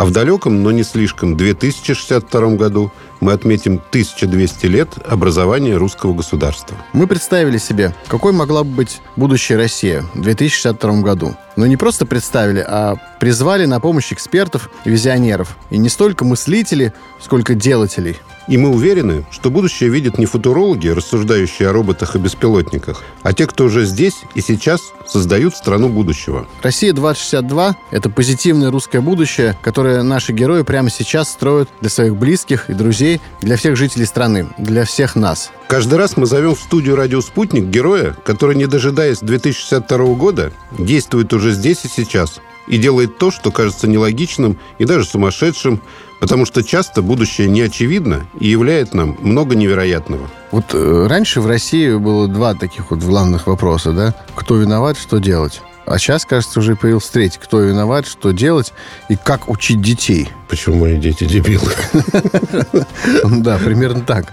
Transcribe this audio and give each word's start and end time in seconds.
А 0.00 0.06
в 0.06 0.12
далеком, 0.12 0.62
но 0.62 0.70
не 0.70 0.82
слишком, 0.82 1.36
2062 1.36 2.56
году 2.56 2.90
мы 3.20 3.32
отметим 3.32 3.74
1200 3.90 4.66
лет 4.66 4.88
образования 5.06 5.76
русского 5.76 6.14
государства. 6.14 6.76
Мы 6.92 7.06
представили 7.06 7.58
себе, 7.58 7.94
какой 8.08 8.32
могла 8.32 8.64
бы 8.64 8.70
быть 8.70 9.00
будущая 9.16 9.56
Россия 9.56 10.02
в 10.14 10.22
2062 10.22 11.00
году. 11.02 11.34
Но 11.56 11.66
не 11.66 11.76
просто 11.76 12.06
представили, 12.06 12.64
а 12.66 12.96
призвали 13.18 13.66
на 13.66 13.80
помощь 13.80 14.12
экспертов 14.12 14.70
и 14.84 14.90
визионеров. 14.90 15.56
И 15.70 15.78
не 15.78 15.88
столько 15.88 16.24
мыслителей, 16.24 16.92
сколько 17.20 17.54
делателей– 17.54 18.16
и 18.50 18.56
мы 18.56 18.70
уверены, 18.70 19.24
что 19.30 19.50
будущее 19.50 19.90
видят 19.90 20.18
не 20.18 20.26
футурологи, 20.26 20.88
рассуждающие 20.88 21.68
о 21.68 21.72
роботах 21.72 22.16
и 22.16 22.18
беспилотниках, 22.18 23.02
а 23.22 23.32
те, 23.32 23.46
кто 23.46 23.64
уже 23.64 23.84
здесь 23.84 24.22
и 24.34 24.40
сейчас 24.40 24.80
создают 25.06 25.54
страну 25.56 25.88
будущего. 25.88 26.46
«Россия-2062»— 26.62 27.74
это 27.90 28.10
позитивное 28.10 28.70
русское 28.70 29.00
будущее, 29.00 29.56
которое 29.62 30.02
наши 30.02 30.32
герои 30.32 30.62
прямо 30.62 30.90
сейчас 30.90 31.30
строят 31.30 31.68
для 31.80 31.90
своих 31.90 32.16
близких 32.16 32.70
и 32.70 32.74
друзей, 32.74 33.09
для 33.40 33.56
всех 33.56 33.76
жителей 33.76 34.04
страны, 34.04 34.48
для 34.58 34.84
всех 34.84 35.16
нас. 35.16 35.50
Каждый 35.68 35.98
раз 35.98 36.16
мы 36.16 36.26
зовем 36.26 36.54
в 36.54 36.60
студию 36.60 36.96
«Радио 36.96 37.20
Спутник» 37.22 37.64
героя, 37.64 38.14
который, 38.24 38.56
не 38.56 38.66
дожидаясь 38.66 39.20
2062 39.20 39.98
года, 40.14 40.52
действует 40.78 41.32
уже 41.32 41.52
здесь 41.52 41.84
и 41.84 41.88
сейчас 41.88 42.40
и 42.68 42.78
делает 42.78 43.18
то, 43.18 43.32
что 43.32 43.50
кажется 43.50 43.88
нелогичным 43.88 44.56
и 44.78 44.84
даже 44.84 45.04
сумасшедшим, 45.04 45.80
Потому 46.20 46.44
что 46.44 46.62
часто 46.62 47.00
будущее 47.00 47.48
не 47.48 47.62
очевидно 47.62 48.26
и 48.38 48.46
являет 48.46 48.92
нам 48.92 49.16
много 49.20 49.56
невероятного. 49.56 50.28
Вот 50.52 50.74
э, 50.74 51.06
раньше 51.08 51.40
в 51.40 51.46
России 51.46 51.94
было 51.94 52.28
два 52.28 52.54
таких 52.54 52.90
вот 52.90 53.00
главных 53.00 53.46
вопроса, 53.46 53.92
да? 53.92 54.14
Кто 54.36 54.56
виноват, 54.56 54.98
что 54.98 55.18
делать? 55.18 55.62
А 55.86 55.98
сейчас, 55.98 56.26
кажется, 56.26 56.60
уже 56.60 56.76
появился 56.76 57.12
третий. 57.12 57.40
Кто 57.42 57.60
виноват, 57.60 58.06
что 58.06 58.32
делать 58.32 58.74
и 59.08 59.16
как 59.16 59.48
учить 59.48 59.80
детей. 59.80 60.28
Почему 60.50 60.80
мои 60.80 60.98
дети 60.98 61.24
дебилы? 61.24 61.70
Да, 63.24 63.58
примерно 63.58 64.00
так. 64.00 64.26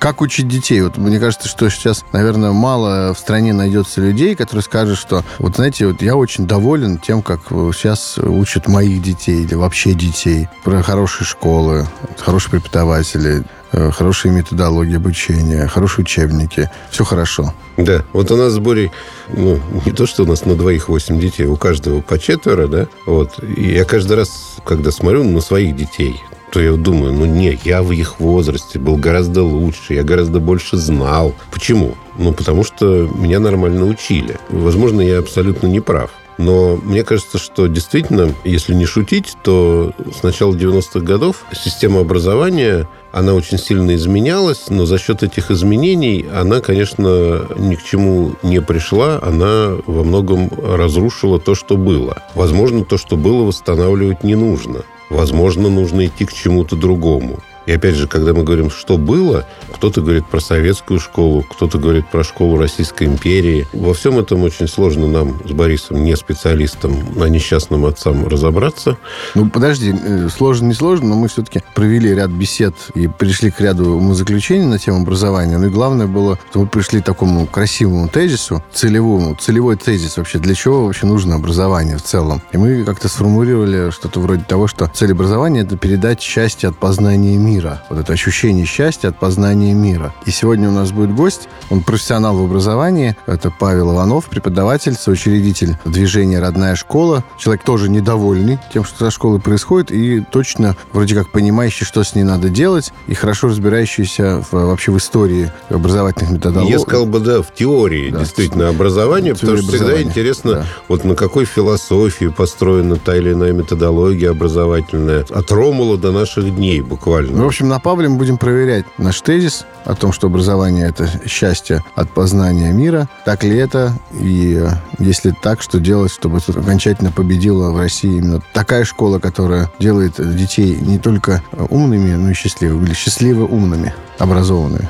Как 0.00 0.20
учить 0.20 0.48
детей? 0.48 0.80
Вот 0.80 0.96
мне 0.96 1.20
кажется, 1.20 1.48
что 1.48 1.68
сейчас, 1.68 2.04
наверное, 2.12 2.52
мало 2.52 3.14
в 3.14 3.18
стране 3.18 3.52
найдется 3.52 4.00
людей, 4.00 4.34
которые 4.34 4.62
скажут, 4.62 4.98
что 4.98 5.24
вот 5.38 5.56
знаете, 5.56 5.86
вот 5.86 6.02
я 6.02 6.16
очень 6.16 6.46
доволен 6.46 6.98
тем, 6.98 7.22
как 7.22 7.40
сейчас 7.50 8.18
учат 8.18 8.66
моих 8.66 9.02
детей 9.02 9.44
или 9.44 9.54
вообще 9.54 9.92
детей 9.92 10.48
про 10.64 10.82
хорошие 10.82 11.26
школы, 11.26 11.86
хорошие 12.18 12.52
преподаватели, 12.52 13.44
Э, 13.70 13.90
хорошие 13.90 14.32
методологии 14.32 14.96
обучения, 14.96 15.66
хорошие 15.66 16.02
учебники. 16.02 16.70
Все 16.90 17.04
хорошо. 17.04 17.52
Да, 17.76 18.02
вот 18.14 18.30
у 18.30 18.36
нас 18.36 18.54
с 18.54 18.58
Борей, 18.58 18.90
ну, 19.28 19.60
не 19.84 19.92
то, 19.92 20.06
что 20.06 20.22
у 20.22 20.26
нас 20.26 20.46
на 20.46 20.54
двоих 20.54 20.88
восемь 20.88 21.20
детей, 21.20 21.44
у 21.44 21.56
каждого 21.56 22.00
по 22.00 22.18
четверо, 22.18 22.66
да, 22.66 22.86
вот. 23.04 23.38
И 23.42 23.74
я 23.74 23.84
каждый 23.84 24.16
раз, 24.16 24.56
когда 24.64 24.90
смотрю 24.90 25.22
на 25.22 25.42
своих 25.58 25.74
детей, 25.74 26.22
то 26.52 26.60
я 26.60 26.72
думаю, 26.74 27.12
ну 27.12 27.26
не, 27.26 27.58
я 27.64 27.82
в 27.82 27.90
их 27.90 28.20
возрасте 28.20 28.78
был 28.78 28.96
гораздо 28.96 29.42
лучше, 29.42 29.94
я 29.94 30.04
гораздо 30.04 30.38
больше 30.38 30.76
знал. 30.76 31.34
Почему? 31.50 31.96
Ну, 32.16 32.32
потому 32.32 32.62
что 32.62 33.10
меня 33.16 33.40
нормально 33.40 33.84
учили. 33.86 34.36
Возможно, 34.50 35.00
я 35.00 35.18
абсолютно 35.18 35.66
не 35.66 35.80
прав. 35.80 36.10
Но 36.38 36.76
мне 36.76 37.02
кажется, 37.02 37.38
что 37.38 37.66
действительно, 37.66 38.32
если 38.44 38.72
не 38.72 38.86
шутить, 38.86 39.36
то 39.42 39.92
с 40.16 40.22
начала 40.22 40.54
90-х 40.54 41.00
годов 41.00 41.44
система 41.52 42.02
образования 42.02 42.88
она 43.10 43.34
очень 43.34 43.58
сильно 43.58 43.96
изменялась, 43.96 44.66
но 44.68 44.86
за 44.86 44.98
счет 44.98 45.24
этих 45.24 45.50
изменений 45.50 46.24
она, 46.32 46.60
конечно, 46.60 47.48
ни 47.56 47.74
к 47.74 47.82
чему 47.82 48.34
не 48.44 48.60
пришла, 48.60 49.18
она 49.20 49.76
во 49.86 50.04
многом 50.04 50.50
разрушила 50.62 51.40
то, 51.40 51.56
что 51.56 51.76
было. 51.76 52.22
Возможно, 52.36 52.84
то, 52.84 52.96
что 52.96 53.16
было, 53.16 53.42
восстанавливать 53.42 54.22
не 54.22 54.36
нужно. 54.36 54.84
Возможно, 55.10 55.68
нужно 55.68 56.06
идти 56.06 56.24
к 56.24 56.32
чему-то 56.32 56.76
другому. 56.76 57.38
И 57.68 57.72
опять 57.72 57.96
же, 57.96 58.08
когда 58.08 58.32
мы 58.32 58.44
говорим, 58.44 58.70
что 58.70 58.96
было, 58.96 59.44
кто-то 59.74 60.00
говорит 60.00 60.26
про 60.26 60.40
советскую 60.40 60.98
школу, 60.98 61.42
кто-то 61.42 61.76
говорит 61.76 62.08
про 62.10 62.24
школу 62.24 62.56
Российской 62.56 63.04
империи. 63.04 63.68
Во 63.74 63.92
всем 63.92 64.18
этом 64.18 64.42
очень 64.42 64.66
сложно 64.66 65.06
нам 65.06 65.38
с 65.46 65.52
Борисом, 65.52 66.02
не 66.02 66.16
специалистом, 66.16 66.96
а 67.20 67.28
несчастным 67.28 67.84
отцам 67.84 68.26
разобраться. 68.26 68.96
Ну, 69.34 69.50
подожди, 69.50 69.94
э, 69.94 70.30
сложно, 70.34 70.68
не 70.68 70.72
сложно, 70.72 71.08
но 71.08 71.16
мы 71.16 71.28
все-таки 71.28 71.60
провели 71.74 72.14
ряд 72.14 72.30
бесед 72.30 72.74
и 72.94 73.06
пришли 73.06 73.50
к 73.50 73.60
ряду 73.60 73.90
умозаключений 73.96 74.64
на 74.64 74.78
тему 74.78 75.02
образования. 75.02 75.58
Ну 75.58 75.66
и 75.66 75.70
главное 75.70 76.06
было, 76.06 76.38
что 76.48 76.60
мы 76.60 76.68
пришли 76.68 77.02
к 77.02 77.04
такому 77.04 77.46
красивому 77.46 78.08
тезису, 78.08 78.64
целевому, 78.72 79.34
целевой 79.34 79.76
тезис 79.76 80.16
вообще, 80.16 80.38
для 80.38 80.54
чего 80.54 80.86
вообще 80.86 81.04
нужно 81.04 81.34
образование 81.34 81.98
в 81.98 82.02
целом. 82.02 82.40
И 82.50 82.56
мы 82.56 82.84
как-то 82.84 83.08
сформулировали 83.08 83.90
что-то 83.90 84.20
вроде 84.20 84.44
того, 84.44 84.68
что 84.68 84.90
цель 84.94 85.12
образования– 85.12 85.60
это 85.64 85.76
передать 85.76 86.22
счастье 86.22 86.70
от 86.70 86.78
познания 86.78 87.36
мира 87.36 87.57
мира. 87.58 87.82
Вот 87.88 87.98
это 87.98 88.12
ощущение 88.12 88.64
счастья 88.64 89.08
от 89.08 89.18
познания 89.18 89.74
мира. 89.74 90.14
И 90.26 90.30
сегодня 90.30 90.68
у 90.68 90.72
нас 90.72 90.92
будет 90.92 91.12
гость. 91.14 91.48
Он 91.70 91.82
профессионал 91.82 92.36
в 92.36 92.44
образовании. 92.44 93.16
Это 93.26 93.50
Павел 93.50 93.92
Иванов, 93.92 94.26
преподаватель, 94.26 94.94
соучредитель 94.94 95.76
движения 95.84 96.38
«Родная 96.38 96.76
школа». 96.76 97.24
Человек 97.36 97.64
тоже 97.64 97.90
недовольный 97.90 98.58
тем, 98.72 98.84
что 98.84 99.06
со 99.06 99.10
школой 99.10 99.40
происходит, 99.40 99.90
и 99.90 100.20
точно 100.20 100.76
вроде 100.92 101.16
как 101.16 101.32
понимающий, 101.32 101.84
что 101.84 102.04
с 102.04 102.14
ней 102.14 102.22
надо 102.22 102.48
делать, 102.48 102.92
и 103.08 103.14
хорошо 103.14 103.48
разбирающийся 103.48 104.44
в, 104.50 104.52
вообще 104.52 104.92
в 104.92 104.98
истории 104.98 105.50
образовательных 105.68 106.30
методологий. 106.30 106.72
Я 106.72 106.78
сказал 106.78 107.06
бы, 107.06 107.18
да, 107.18 107.42
в 107.42 107.52
теории 107.52 108.10
да, 108.10 108.20
действительно 108.20 108.68
образования, 108.68 109.34
потому 109.34 109.56
что 109.56 109.72
всегда 109.72 110.00
интересно, 110.00 110.52
да. 110.52 110.66
вот 110.86 111.04
на 111.04 111.16
какой 111.16 111.44
философии 111.44 112.26
построена 112.26 112.96
та 112.96 113.16
или 113.16 113.32
иная 113.32 113.52
методология 113.52 114.30
образовательная. 114.30 115.26
От 115.28 115.50
Ромула 115.50 115.98
до 115.98 116.12
наших 116.12 116.54
дней 116.54 116.80
буквально. 116.82 117.36
Ну, 117.36 117.47
общем, 117.48 117.68
на 117.68 117.78
Павле 117.78 118.08
мы 118.08 118.16
будем 118.16 118.36
проверять 118.36 118.84
наш 118.98 119.20
тезис 119.20 119.64
о 119.84 119.94
том, 119.94 120.12
что 120.12 120.26
образование– 120.26 120.86
это 120.88 121.08
счастье 121.26 121.82
от 121.94 122.10
познания 122.10 122.72
мира. 122.72 123.08
Так 123.24 123.42
ли 123.42 123.56
это? 123.56 123.92
И 124.12 124.54
э, 124.60 124.68
если 124.98 125.34
так, 125.42 125.62
что 125.62 125.80
делать, 125.80 126.12
чтобы 126.12 126.38
окончательно 126.46 127.10
победила 127.10 127.70
в 127.70 127.78
России 127.78 128.18
именно 128.18 128.42
такая 128.52 128.84
школа, 128.84 129.18
которая 129.18 129.70
делает 129.78 130.14
детей 130.36 130.76
не 130.76 130.98
только 130.98 131.42
умными, 131.70 132.14
но 132.14 132.30
и 132.30 132.34
счастливыми. 132.34 132.84
Или 132.84 132.94
счастливо 132.94 133.44
умными, 133.44 133.94
образованными. 134.18 134.88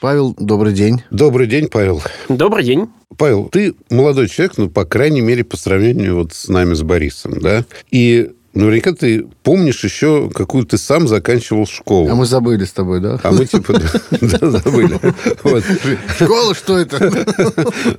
Павел, 0.00 0.34
добрый 0.38 0.74
день. 0.74 1.02
Добрый 1.10 1.46
день, 1.46 1.68
Павел. 1.68 2.02
Добрый 2.28 2.62
день. 2.62 2.90
Павел, 3.16 3.48
ты 3.48 3.74
молодой 3.90 4.28
человек, 4.28 4.56
ну, 4.58 4.68
по 4.68 4.84
крайней 4.84 5.20
мере, 5.20 5.44
по 5.44 5.56
сравнению 5.56 6.16
вот 6.16 6.32
с 6.32 6.48
нами, 6.48 6.74
с 6.74 6.82
Борисом, 6.82 7.40
да? 7.40 7.64
И 7.90 8.32
Наверняка 8.54 8.92
ты 8.92 9.26
помнишь 9.42 9.82
еще, 9.82 10.30
какую 10.32 10.64
ты 10.64 10.78
сам 10.78 11.08
заканчивал 11.08 11.66
школу. 11.66 12.08
А 12.08 12.14
мы 12.14 12.24
забыли 12.24 12.64
с 12.64 12.72
тобой, 12.72 13.00
да? 13.00 13.18
А 13.22 13.32
мы 13.32 13.46
типа 13.46 13.74
забыли. 14.20 15.00
Школа, 16.18 16.54
что 16.54 16.78
это? 16.78 17.26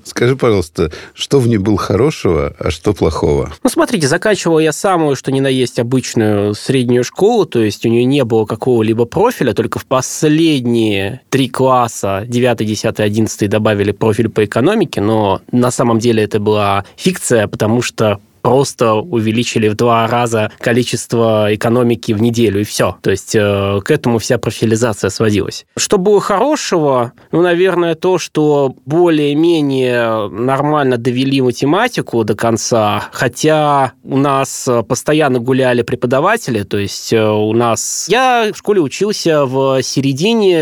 Скажи, 0.03 0.37
пожалуйста, 0.37 0.91
что 1.13 1.39
в 1.39 1.47
ней 1.47 1.57
было 1.57 1.77
хорошего, 1.77 2.55
а 2.57 2.71
что 2.71 2.93
плохого? 2.93 3.53
Ну, 3.63 3.69
смотрите, 3.69 4.07
заканчивал 4.07 4.59
я 4.59 4.71
самую, 4.71 5.17
что 5.17 5.31
ни 5.31 5.41
на 5.41 5.47
есть, 5.47 5.77
обычную 5.77 6.53
среднюю 6.55 7.03
школу, 7.03 7.45
то 7.45 7.59
есть 7.61 7.85
у 7.85 7.89
нее 7.89 8.05
не 8.05 8.23
было 8.23 8.45
какого-либо 8.45 9.05
профиля, 9.05 9.53
только 9.53 9.79
в 9.79 9.85
последние 9.85 11.21
три 11.29 11.49
класса, 11.49 12.23
9, 12.25 12.65
10, 12.65 12.99
11 12.99 13.49
добавили 13.49 13.91
профиль 13.91 14.29
по 14.29 14.45
экономике, 14.45 15.01
но 15.01 15.41
на 15.51 15.71
самом 15.71 15.99
деле 15.99 16.23
это 16.23 16.39
была 16.39 16.85
фикция, 16.95 17.47
потому 17.47 17.81
что 17.81 18.19
просто 18.45 18.93
увеличили 18.93 19.69
в 19.69 19.75
два 19.75 20.05
раза 20.05 20.51
количество 20.59 21.47
экономики 21.49 22.11
в 22.11 22.21
неделю, 22.21 22.61
и 22.61 22.63
все. 22.63 22.95
То 23.01 23.09
есть 23.09 23.33
э, 23.33 23.79
к 23.83 23.89
этому 23.89 24.19
вся 24.19 24.37
профилизация 24.37 25.09
сводилась. 25.09 25.65
Что 25.75 25.97
было 25.97 26.21
хорошего? 26.21 27.13
Ну, 27.31 27.41
наверное, 27.41 27.95
то, 27.95 28.19
что 28.19 28.75
более-менее 28.85 30.29
нормально 30.29 30.97
довели 30.97 31.41
математику 31.41 32.23
до 32.23 32.35
конца, 32.35 33.05
хотя 33.11 33.93
у 34.03 34.17
нас 34.17 34.69
постоянно 34.87 35.39
гуляли 35.39 35.81
преподаватели, 35.81 36.61
то 36.61 36.77
есть 36.77 37.13
э, 37.13 37.27
у 37.27 37.53
нас... 37.53 38.05
Я 38.09 38.51
в 38.53 38.57
школе 38.59 38.79
учился 38.79 39.45
в 39.45 39.81
середине 39.81 40.59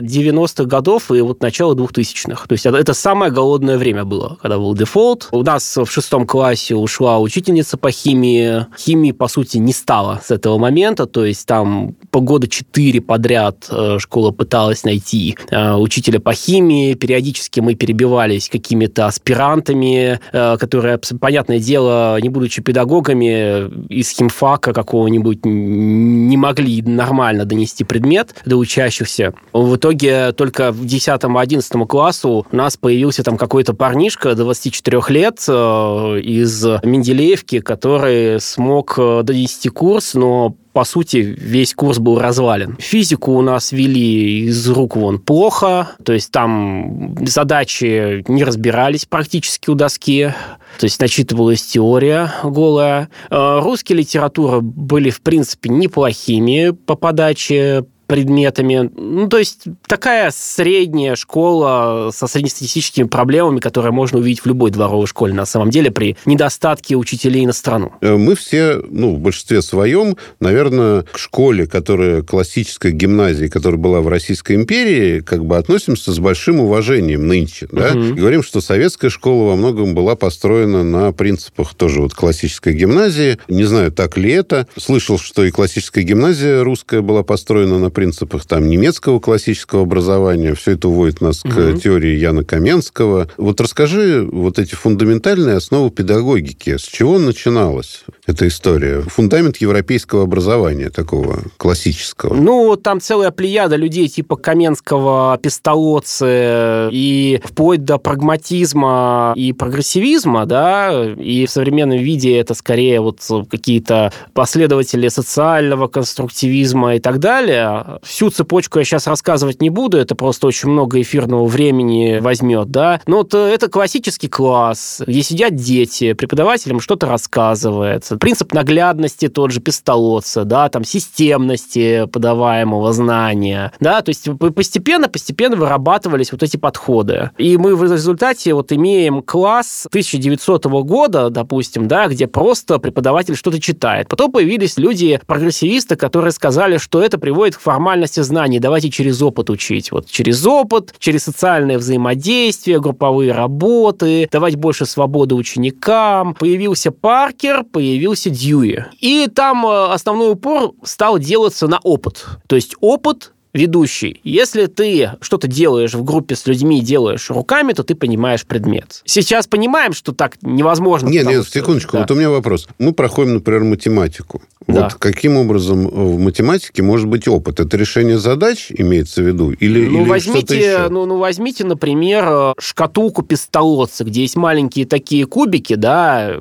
90-х 0.00 0.62
э, 0.62 0.66
годов 0.66 1.10
и 1.10 1.20
вот 1.20 1.42
начало 1.42 1.74
2000-х. 1.74 2.46
То 2.46 2.52
есть 2.54 2.64
это 2.64 2.94
самое 2.94 3.30
голодное 3.30 3.76
время 3.76 4.06
было, 4.06 4.38
когда 4.40 4.56
был 4.56 4.74
дефолт. 4.74 5.28
У 5.32 5.42
нас 5.42 5.76
в 5.76 5.86
шестом 5.86 6.26
классе 6.26 6.74
уж 6.74 6.93
ушла 6.94 7.18
учительница 7.18 7.76
по 7.76 7.90
химии. 7.90 8.66
Химии, 8.78 9.10
по 9.10 9.26
сути, 9.26 9.58
не 9.58 9.72
стало 9.72 10.20
с 10.24 10.30
этого 10.30 10.58
момента, 10.58 11.06
то 11.06 11.24
есть 11.24 11.44
там 11.46 11.94
по 12.10 12.20
года 12.20 12.46
четыре 12.46 13.00
подряд 13.00 13.66
э, 13.68 13.98
школа 13.98 14.30
пыталась 14.30 14.84
найти 14.84 15.36
э, 15.50 15.74
учителя 15.74 16.20
по 16.20 16.32
химии, 16.32 16.94
периодически 16.94 17.58
мы 17.58 17.74
перебивались 17.74 18.48
какими-то 18.48 19.06
аспирантами, 19.06 20.20
э, 20.32 20.56
которые, 20.56 21.00
понятное 21.20 21.58
дело, 21.58 22.20
не 22.20 22.28
будучи 22.28 22.62
педагогами, 22.62 23.68
из 23.88 24.10
химфака 24.10 24.72
какого-нибудь 24.72 25.44
не 25.44 26.36
могли 26.36 26.80
нормально 26.82 27.44
донести 27.44 27.82
предмет 27.82 28.36
до 28.46 28.56
учащихся. 28.56 29.34
В 29.52 29.76
итоге 29.76 30.30
только 30.32 30.70
в 30.70 30.84
10-11 30.84 31.86
классу 31.86 32.46
у 32.50 32.56
нас 32.56 32.76
появился 32.76 33.24
там 33.24 33.36
какой-то 33.36 33.74
парнишка 33.74 34.36
24 34.36 35.02
лет 35.08 35.40
из 35.48 36.64
Менделеевки, 36.84 37.60
который 37.60 38.40
смог 38.40 38.96
донести 38.96 39.68
курс, 39.68 40.14
но 40.14 40.56
по 40.74 40.82
сути, 40.82 41.18
весь 41.18 41.72
курс 41.72 42.00
был 42.00 42.18
развален. 42.18 42.76
Физику 42.80 43.32
у 43.32 43.42
нас 43.42 43.70
вели 43.70 44.46
из 44.46 44.68
рук 44.68 44.96
вон 44.96 45.20
плохо, 45.20 45.90
то 46.04 46.12
есть 46.12 46.32
там 46.32 47.14
задачи 47.24 48.24
не 48.26 48.42
разбирались 48.42 49.06
практически 49.06 49.70
у 49.70 49.74
доски, 49.74 50.34
то 50.80 50.84
есть 50.84 51.00
начитывалась 51.00 51.62
теория 51.62 52.32
голая. 52.42 53.08
Э, 53.30 53.60
русские 53.62 53.98
литература 53.98 54.58
были, 54.60 55.10
в 55.10 55.20
принципе, 55.20 55.68
неплохими 55.68 56.70
по 56.70 56.96
подаче, 56.96 57.84
предметами. 58.06 58.90
Ну, 58.96 59.28
то 59.28 59.38
есть 59.38 59.64
такая 59.86 60.30
средняя 60.34 61.14
школа 61.16 62.10
со 62.14 62.26
среднестатистическими 62.26 63.04
проблемами, 63.04 63.60
которые 63.60 63.92
можно 63.92 64.18
увидеть 64.18 64.40
в 64.40 64.46
любой 64.46 64.70
дворовой 64.70 65.06
школе, 65.06 65.34
на 65.34 65.46
самом 65.46 65.70
деле, 65.70 65.90
при 65.90 66.16
недостатке 66.26 66.96
учителей 66.96 67.46
на 67.46 67.52
страну. 67.52 67.92
Э, 68.00 68.16
мы 68.16 68.34
все, 68.34 68.80
ну, 68.88 69.14
в 69.14 69.18
большинстве 69.18 69.62
своем, 69.62 70.16
наверное, 70.40 71.02
к 71.02 71.18
школе, 71.18 71.66
которая 71.66 72.22
классическая 72.22 72.92
гимназия, 72.92 73.48
которая 73.48 73.80
была 73.80 74.00
в 74.00 74.08
Российской 74.08 74.56
империи, 74.56 75.20
как 75.20 75.44
бы 75.44 75.56
относимся 75.56 76.12
с 76.12 76.18
большим 76.18 76.60
уважением 76.60 77.26
нынче, 77.26 77.68
да? 77.70 77.90
Угу. 77.90 78.00
И 78.00 78.12
говорим, 78.12 78.42
что 78.42 78.60
советская 78.60 79.10
школа 79.10 79.50
во 79.50 79.56
многом 79.56 79.94
была 79.94 80.16
построена 80.16 80.82
на 80.82 81.12
принципах 81.12 81.74
тоже 81.74 82.00
вот 82.00 82.14
классической 82.14 82.74
гимназии. 82.74 83.38
Не 83.48 83.64
знаю, 83.64 83.92
так 83.92 84.16
ли 84.16 84.30
это. 84.30 84.66
Слышал, 84.76 85.18
что 85.18 85.44
и 85.44 85.50
классическая 85.50 86.02
гимназия 86.02 86.62
русская 86.62 87.00
была 87.00 87.22
построена 87.22 87.78
на 87.78 87.90
принципах 87.94 88.44
там 88.44 88.68
немецкого 88.68 89.20
классического 89.20 89.82
образования. 89.82 90.54
Все 90.54 90.72
это 90.72 90.88
уводит 90.88 91.20
нас 91.20 91.42
угу. 91.44 91.52
к 91.52 91.80
теории 91.80 92.16
Яна 92.16 92.44
Каменского. 92.44 93.28
Вот 93.38 93.60
расскажи 93.60 94.28
вот 94.30 94.58
эти 94.58 94.74
фундаментальные 94.74 95.56
основы 95.56 95.90
педагогики. 95.90 96.76
С 96.76 96.82
чего 96.82 97.18
начиналась 97.18 98.04
эта 98.26 98.46
история? 98.48 99.00
Фундамент 99.02 99.56
европейского 99.58 100.24
образования 100.24 100.90
такого 100.90 101.38
классического. 101.56 102.34
Ну, 102.34 102.76
там 102.76 103.00
целая 103.00 103.30
плеяда 103.30 103.76
людей 103.76 104.08
типа 104.08 104.36
Каменского, 104.36 105.38
Пестолоцы 105.42 106.88
и 106.90 107.40
вплоть 107.44 107.84
до 107.84 107.98
прагматизма 107.98 109.32
и 109.36 109.52
прогрессивизма, 109.52 110.46
да, 110.46 111.14
и 111.16 111.46
в 111.46 111.50
современном 111.50 111.98
виде 111.98 112.36
это 112.36 112.54
скорее 112.54 113.00
вот 113.00 113.20
какие-то 113.48 114.12
последователи 114.32 115.08
социального 115.08 115.88
конструктивизма 115.88 116.96
и 116.96 117.00
так 117.00 117.18
далее. 117.18 117.83
Всю 118.02 118.30
цепочку 118.30 118.78
я 118.78 118.84
сейчас 118.84 119.06
рассказывать 119.06 119.60
не 119.60 119.70
буду, 119.70 119.98
это 119.98 120.14
просто 120.14 120.46
очень 120.46 120.68
много 120.68 121.00
эфирного 121.00 121.46
времени 121.46 122.18
возьмет, 122.20 122.70
да. 122.70 123.00
Но 123.06 123.18
вот 123.18 123.34
э, 123.34 123.38
это 123.38 123.68
классический 123.68 124.28
класс, 124.28 125.02
где 125.06 125.22
сидят 125.22 125.54
дети, 125.54 126.12
преподавателям 126.12 126.80
что-то 126.80 127.06
рассказывается. 127.06 128.16
Принцип 128.16 128.52
наглядности 128.52 129.28
тот 129.28 129.50
же 129.50 129.60
пистолотца, 129.60 130.44
да, 130.44 130.68
там 130.68 130.84
системности 130.84 132.06
подаваемого 132.06 132.92
знания, 132.92 133.72
да, 133.80 134.02
то 134.02 134.10
есть 134.10 134.28
постепенно-постепенно 134.54 135.56
вырабатывались 135.56 136.32
вот 136.32 136.42
эти 136.42 136.56
подходы. 136.56 137.30
И 137.38 137.56
мы 137.56 137.76
в 137.76 137.82
результате 137.82 138.54
вот 138.54 138.72
имеем 138.72 139.22
класс 139.22 139.86
1900 139.88 140.64
года, 140.64 141.30
допустим, 141.30 141.88
да, 141.88 142.08
где 142.08 142.26
просто 142.26 142.78
преподаватель 142.78 143.36
что-то 143.36 143.60
читает. 143.60 144.08
Потом 144.08 144.32
появились 144.32 144.78
люди-прогрессивисты, 144.78 145.96
которые 145.96 146.32
сказали, 146.32 146.78
что 146.78 147.02
это 147.02 147.18
приводит 147.18 147.56
к 147.56 147.60
формальности 147.74 148.20
знаний, 148.20 148.60
давайте 148.60 148.88
через 148.88 149.20
опыт 149.20 149.50
учить. 149.50 149.90
Вот 149.90 150.06
через 150.08 150.46
опыт, 150.46 150.94
через 151.00 151.24
социальное 151.24 151.76
взаимодействие, 151.76 152.80
групповые 152.80 153.32
работы, 153.32 154.28
давать 154.30 154.54
больше 154.54 154.86
свободы 154.86 155.34
ученикам. 155.34 156.34
Появился 156.34 156.92
Паркер, 156.92 157.64
появился 157.64 158.30
Дьюи. 158.30 158.84
И 159.00 159.26
там 159.26 159.66
э, 159.66 159.86
основной 159.92 160.32
упор 160.32 160.72
стал 160.84 161.18
делаться 161.18 161.66
на 161.66 161.80
опыт. 161.82 162.26
То 162.46 162.54
есть 162.54 162.76
опыт 162.80 163.32
ведущий, 163.54 164.20
если 164.24 164.66
ты 164.66 165.12
что-то 165.20 165.46
делаешь 165.46 165.94
в 165.94 166.04
группе 166.04 166.34
с 166.34 166.46
людьми, 166.46 166.80
делаешь 166.80 167.30
руками, 167.30 167.72
то 167.72 167.84
ты 167.84 167.94
понимаешь 167.94 168.44
предмет. 168.44 169.02
Сейчас 169.04 169.46
понимаем, 169.46 169.92
что 169.92 170.12
так 170.12 170.36
невозможно. 170.42 171.08
Нет, 171.08 171.26
нет, 171.26 171.46
что... 171.46 171.60
секундочку, 171.60 171.92
да. 171.92 172.00
вот 172.00 172.10
у 172.10 172.14
меня 172.14 172.30
вопрос. 172.30 172.68
Мы 172.78 172.92
проходим, 172.92 173.34
например, 173.34 173.64
математику. 173.64 174.42
Да. 174.66 174.84
Вот 174.84 174.94
каким 174.94 175.36
образом 175.36 175.86
в 175.88 176.18
математике 176.18 176.82
может 176.82 177.06
быть 177.06 177.28
опыт? 177.28 177.60
Это 177.60 177.76
решение 177.76 178.18
задач 178.18 178.68
имеется 178.70 179.22
в 179.22 179.26
виду? 179.26 179.50
Или, 179.52 179.86
ну, 179.86 180.00
или 180.00 180.08
возьмите, 180.08 180.56
еще? 180.56 180.88
Ну, 180.88 181.04
ну, 181.04 181.18
возьмите, 181.18 181.64
например, 181.64 182.54
шкатулку 182.58 183.22
пистолотца, 183.22 184.04
где 184.04 184.22
есть 184.22 184.36
маленькие 184.36 184.86
такие 184.86 185.26
кубики, 185.26 185.74
да, 185.74 186.40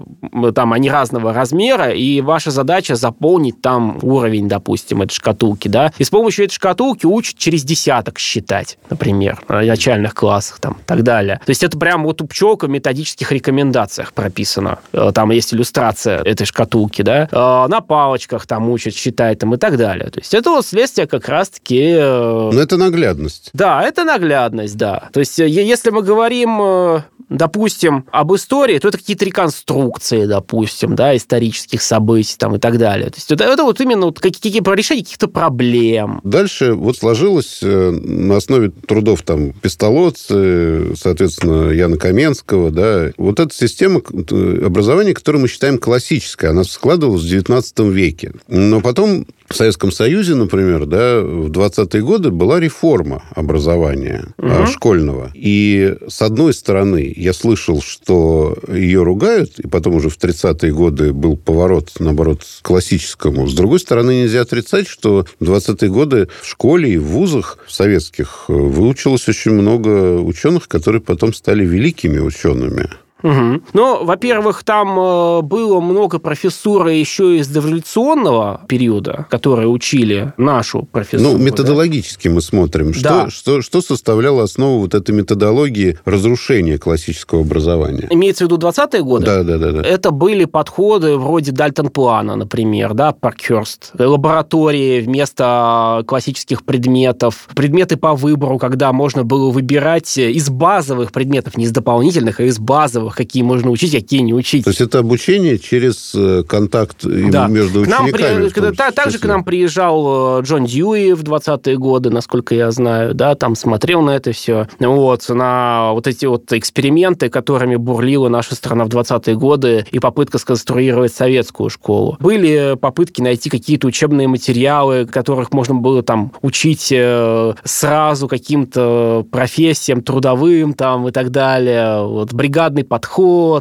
там 0.56 0.74
они 0.74 0.89
разного 0.89 1.33
размера, 1.33 1.92
и 1.92 2.21
ваша 2.21 2.51
задача 2.51 2.95
заполнить 2.95 3.62
там 3.62 4.00
уровень, 4.01 4.48
допустим, 4.48 5.01
этой 5.01 5.13
шкатулки, 5.13 5.68
да, 5.68 5.92
и 5.98 6.04
с 6.04 6.10
помощью 6.10 6.45
этой 6.45 6.54
шкатулки 6.54 7.02
учат 7.07 7.38
через 7.38 7.63
десяток 7.63 8.19
считать, 8.19 8.77
например, 8.89 9.41
в 9.47 9.61
начальных 9.65 10.13
классах, 10.13 10.59
там, 10.59 10.73
и 10.73 10.85
так 10.85 11.03
далее. 11.03 11.41
То 11.45 11.50
есть 11.50 11.63
это 11.63 11.77
прям 11.77 12.03
вот 12.03 12.21
у 12.21 12.27
пчелка 12.27 12.65
в 12.65 12.69
методических 12.69 13.31
рекомендациях 13.31 14.13
прописано. 14.13 14.79
Э, 14.91 15.11
там 15.13 15.31
есть 15.31 15.53
иллюстрация 15.53 16.19
этой 16.19 16.45
шкатулки, 16.45 17.01
да, 17.01 17.27
э, 17.31 17.67
на 17.67 17.81
палочках 17.81 18.45
там 18.45 18.69
учат, 18.69 18.95
считать 18.95 19.39
там 19.39 19.53
и 19.53 19.57
так 19.57 19.77
далее. 19.77 20.09
То 20.09 20.19
есть 20.19 20.33
это 20.33 20.50
вот 20.50 20.65
следствие 20.65 21.07
как 21.07 21.27
раз-таки... 21.27 21.95
Э, 21.97 22.50
Но 22.53 22.59
это 22.59 22.77
наглядность. 22.77 23.50
Да, 23.53 23.83
это 23.83 24.03
наглядность, 24.03 24.77
да. 24.77 25.09
То 25.13 25.19
есть 25.19 25.38
если 25.38 25.89
мы 25.89 26.01
говорим 26.01 27.03
допустим, 27.29 28.05
об 28.11 28.33
истории, 28.33 28.79
то 28.79 28.88
это 28.88 28.97
какие-то 28.97 29.25
реконструкции, 29.25 30.25
допустим, 30.25 30.95
да, 30.95 31.15
исторических 31.15 31.81
событий 31.81 32.36
там 32.38 32.55
и 32.55 32.60
так 32.60 32.77
далее. 32.77 33.10
То 33.10 33.17
есть 33.17 33.31
это, 33.31 33.43
это 33.43 33.63
вот 33.63 33.81
именно 33.81 34.05
вот 34.07 34.19
какие, 34.19 34.53
какие 34.53 34.75
решение 34.75 35.03
каких-то 35.03 35.27
проблем. 35.27 36.22
Дальше 36.24 36.74
вот 36.74 36.92
сложилось 36.93 37.59
на 37.62 38.38
основе 38.38 38.71
трудов 38.88 39.21
там 39.23 39.51
Пестолоцы, 39.53 40.95
соответственно, 40.95 41.71
Яна 41.71 41.97
Каменского, 41.97 42.71
да, 42.71 43.12
вот 43.17 43.39
эта 43.39 43.53
система 43.53 44.00
образования, 44.00 45.13
которую 45.13 45.41
мы 45.43 45.47
считаем 45.47 45.77
классической, 45.77 46.50
она 46.50 46.63
складывалась 46.63 47.23
в 47.23 47.25
XIX 47.25 47.91
веке. 47.91 48.33
Но 48.47 48.81
потом 48.81 49.25
в 49.53 49.55
Советском 49.55 49.91
Союзе, 49.91 50.36
например, 50.36 50.86
да, 50.86 51.22
в 51.22 51.50
20-е 51.50 52.01
годы 52.01 52.31
была 52.31 52.60
реформа 52.60 53.24
образования 53.36 54.25
угу. 54.38 54.65
школьного. 54.65 55.31
И 55.36 55.95
с 56.07 56.22
одной 56.22 56.53
стороны, 56.53 57.13
я 57.15 57.33
слышал, 57.33 57.81
что 57.81 58.57
ее 58.67 59.03
ругают, 59.03 59.60
и 59.60 59.67
потом 59.67 59.95
уже 59.95 60.10
в 60.10 60.17
30-е 60.17 60.74
годы 60.74 61.13
был 61.13 61.38
поворот, 61.38 61.91
наоборот, 62.00 62.41
к 62.43 62.65
классическому. 62.65 63.48
С 63.48 63.53
другой 63.53 63.79
стороны, 63.79 64.24
нельзя 64.24 64.41
отрицать, 64.41 64.88
что 64.88 65.25
в 65.39 65.43
20-е 65.43 65.89
годы 65.89 66.29
в 66.41 66.48
школе 66.48 66.91
и 66.91 66.98
в 66.98 67.05
вузах 67.05 67.60
советских 67.67 68.45
выучилось 68.48 69.29
очень 69.29 69.51
много 69.51 70.19
ученых, 70.19 70.67
которые 70.67 71.01
потом 71.01 71.33
стали 71.33 71.63
великими 71.63 72.17
учеными. 72.17 72.89
Угу. 73.24 73.62
Ну, 73.74 74.03
во-первых, 74.03 74.63
там 74.63 75.00
э, 75.00 75.42
было 75.42 75.80
много 75.80 76.20
профессуры 76.20 76.94
еще 76.94 77.38
из 77.38 77.48
дореволюционного 77.48 78.62
периода, 78.68 79.25
которые 79.30 79.68
учили 79.70 80.34
нашу 80.38 80.84
профессуру. 80.84 81.32
Ну, 81.32 81.38
методологически 81.38 82.27
да? 82.27 82.36
мы 82.36 82.42
смотрим. 82.42 82.94
Что, 82.94 83.03
да. 83.03 83.30
что, 83.30 83.62
что 83.62 83.82
составляло 83.82 84.44
основу 84.44 84.80
вот 84.80 84.94
этой 84.94 85.15
методологии 85.15 85.98
разрушения 86.03 86.77
классического 86.77 87.42
образования? 87.42 88.08
Имеется 88.10 88.46
в 88.46 88.51
виду 88.51 88.58
20-е 88.58 89.03
годы? 89.03 89.25
Да, 89.25 89.44
да, 89.44 89.58
да, 89.58 89.72
да. 89.72 89.82
Это 89.82 90.12
были 90.12 90.44
подходы 90.44 91.18
вроде 91.18 91.53
Дальтон-плана, 91.53 92.36
например, 92.36 92.94
да, 92.94 93.13
Паркхерст. 93.13 93.92
Лаборатории 93.98 95.00
вместо 95.00 96.03
классических 96.08 96.65
предметов. 96.65 97.48
Предметы 97.56 97.96
по 97.96 98.15
выбору, 98.15 98.58
когда 98.58 98.92
можно 98.92 99.24
было 99.24 99.50
выбирать 99.50 100.18
из 100.18 100.50
базовых 100.50 101.13
предметов, 101.13 101.56
не 101.56 101.63
из 101.63 101.72
дополнительных, 101.72 102.42
а 102.42 102.44
из 102.44 102.60
базовых 102.60 103.12
материалах, 103.13 103.15
какие 103.15 103.43
можно 103.43 103.72
учить, 103.72 103.91
какие 103.91 104.22
не 104.22 104.34
учить. 104.34 104.63
То 104.63 104.70
есть 104.70 104.82
это 104.82 105.00
обучение 105.00 105.58
через 105.58 106.13
э, 106.15 106.43
контакт 106.48 106.98
да. 107.03 107.48
между 107.48 107.84
к 107.84 107.88
нам 107.88 108.05
учениками? 108.05 108.50
При... 108.50 108.75
Да, 108.75 108.91
также 108.91 109.20
к 109.20 109.25
нам 109.25 109.43
приезжал 109.43 110.39
э, 110.39 110.41
Джон 110.43 110.65
Дьюи 110.65 111.13
в 111.13 111.24
20-е 111.24 111.77
годы, 111.77 112.10
насколько 112.10 112.55
я 112.55 112.72
знаю, 112.72 113.13
да, 113.13 113.36
там 113.36 113.55
смотрел 113.55 114.01
на 114.01 114.12
это 114.12 114.32
все. 114.32 114.67
Вот, 114.79 115.29
на 115.29 115.91
вот 115.93 116.08
эти 116.08 116.25
вот 116.25 116.51
эксперименты, 116.53 117.29
которыми 117.29 117.75
бурлила 117.75 118.29
наша 118.29 118.55
страна 118.55 118.86
в 118.86 118.89
20-е 118.89 119.36
годы, 119.36 119.86
и 119.91 120.00
попытка 120.00 120.38
сконструировать 120.38 121.13
советскую 121.13 121.70
школу. 121.70 122.17
Были 122.20 122.75
попытки 122.79 123.22
найти 123.22 123.50
какие-то 123.50 123.88
учебные 123.88 124.27
материалы, 124.27 125.05
которых 125.05 125.53
можно 125.53 125.75
было 125.75 126.03
там 126.03 126.32
учить 126.41 126.89
э, 126.91 127.53
сразу 127.63 128.27
каким-то 128.27 129.25
профессиям 129.32 130.01
трудовым 130.01 130.74
там 130.74 131.08
и 131.08 131.12
так 131.12 131.29
далее. 131.32 132.05
Вот 132.05 132.34
бригадный 132.34 132.84
подход, 132.84 133.02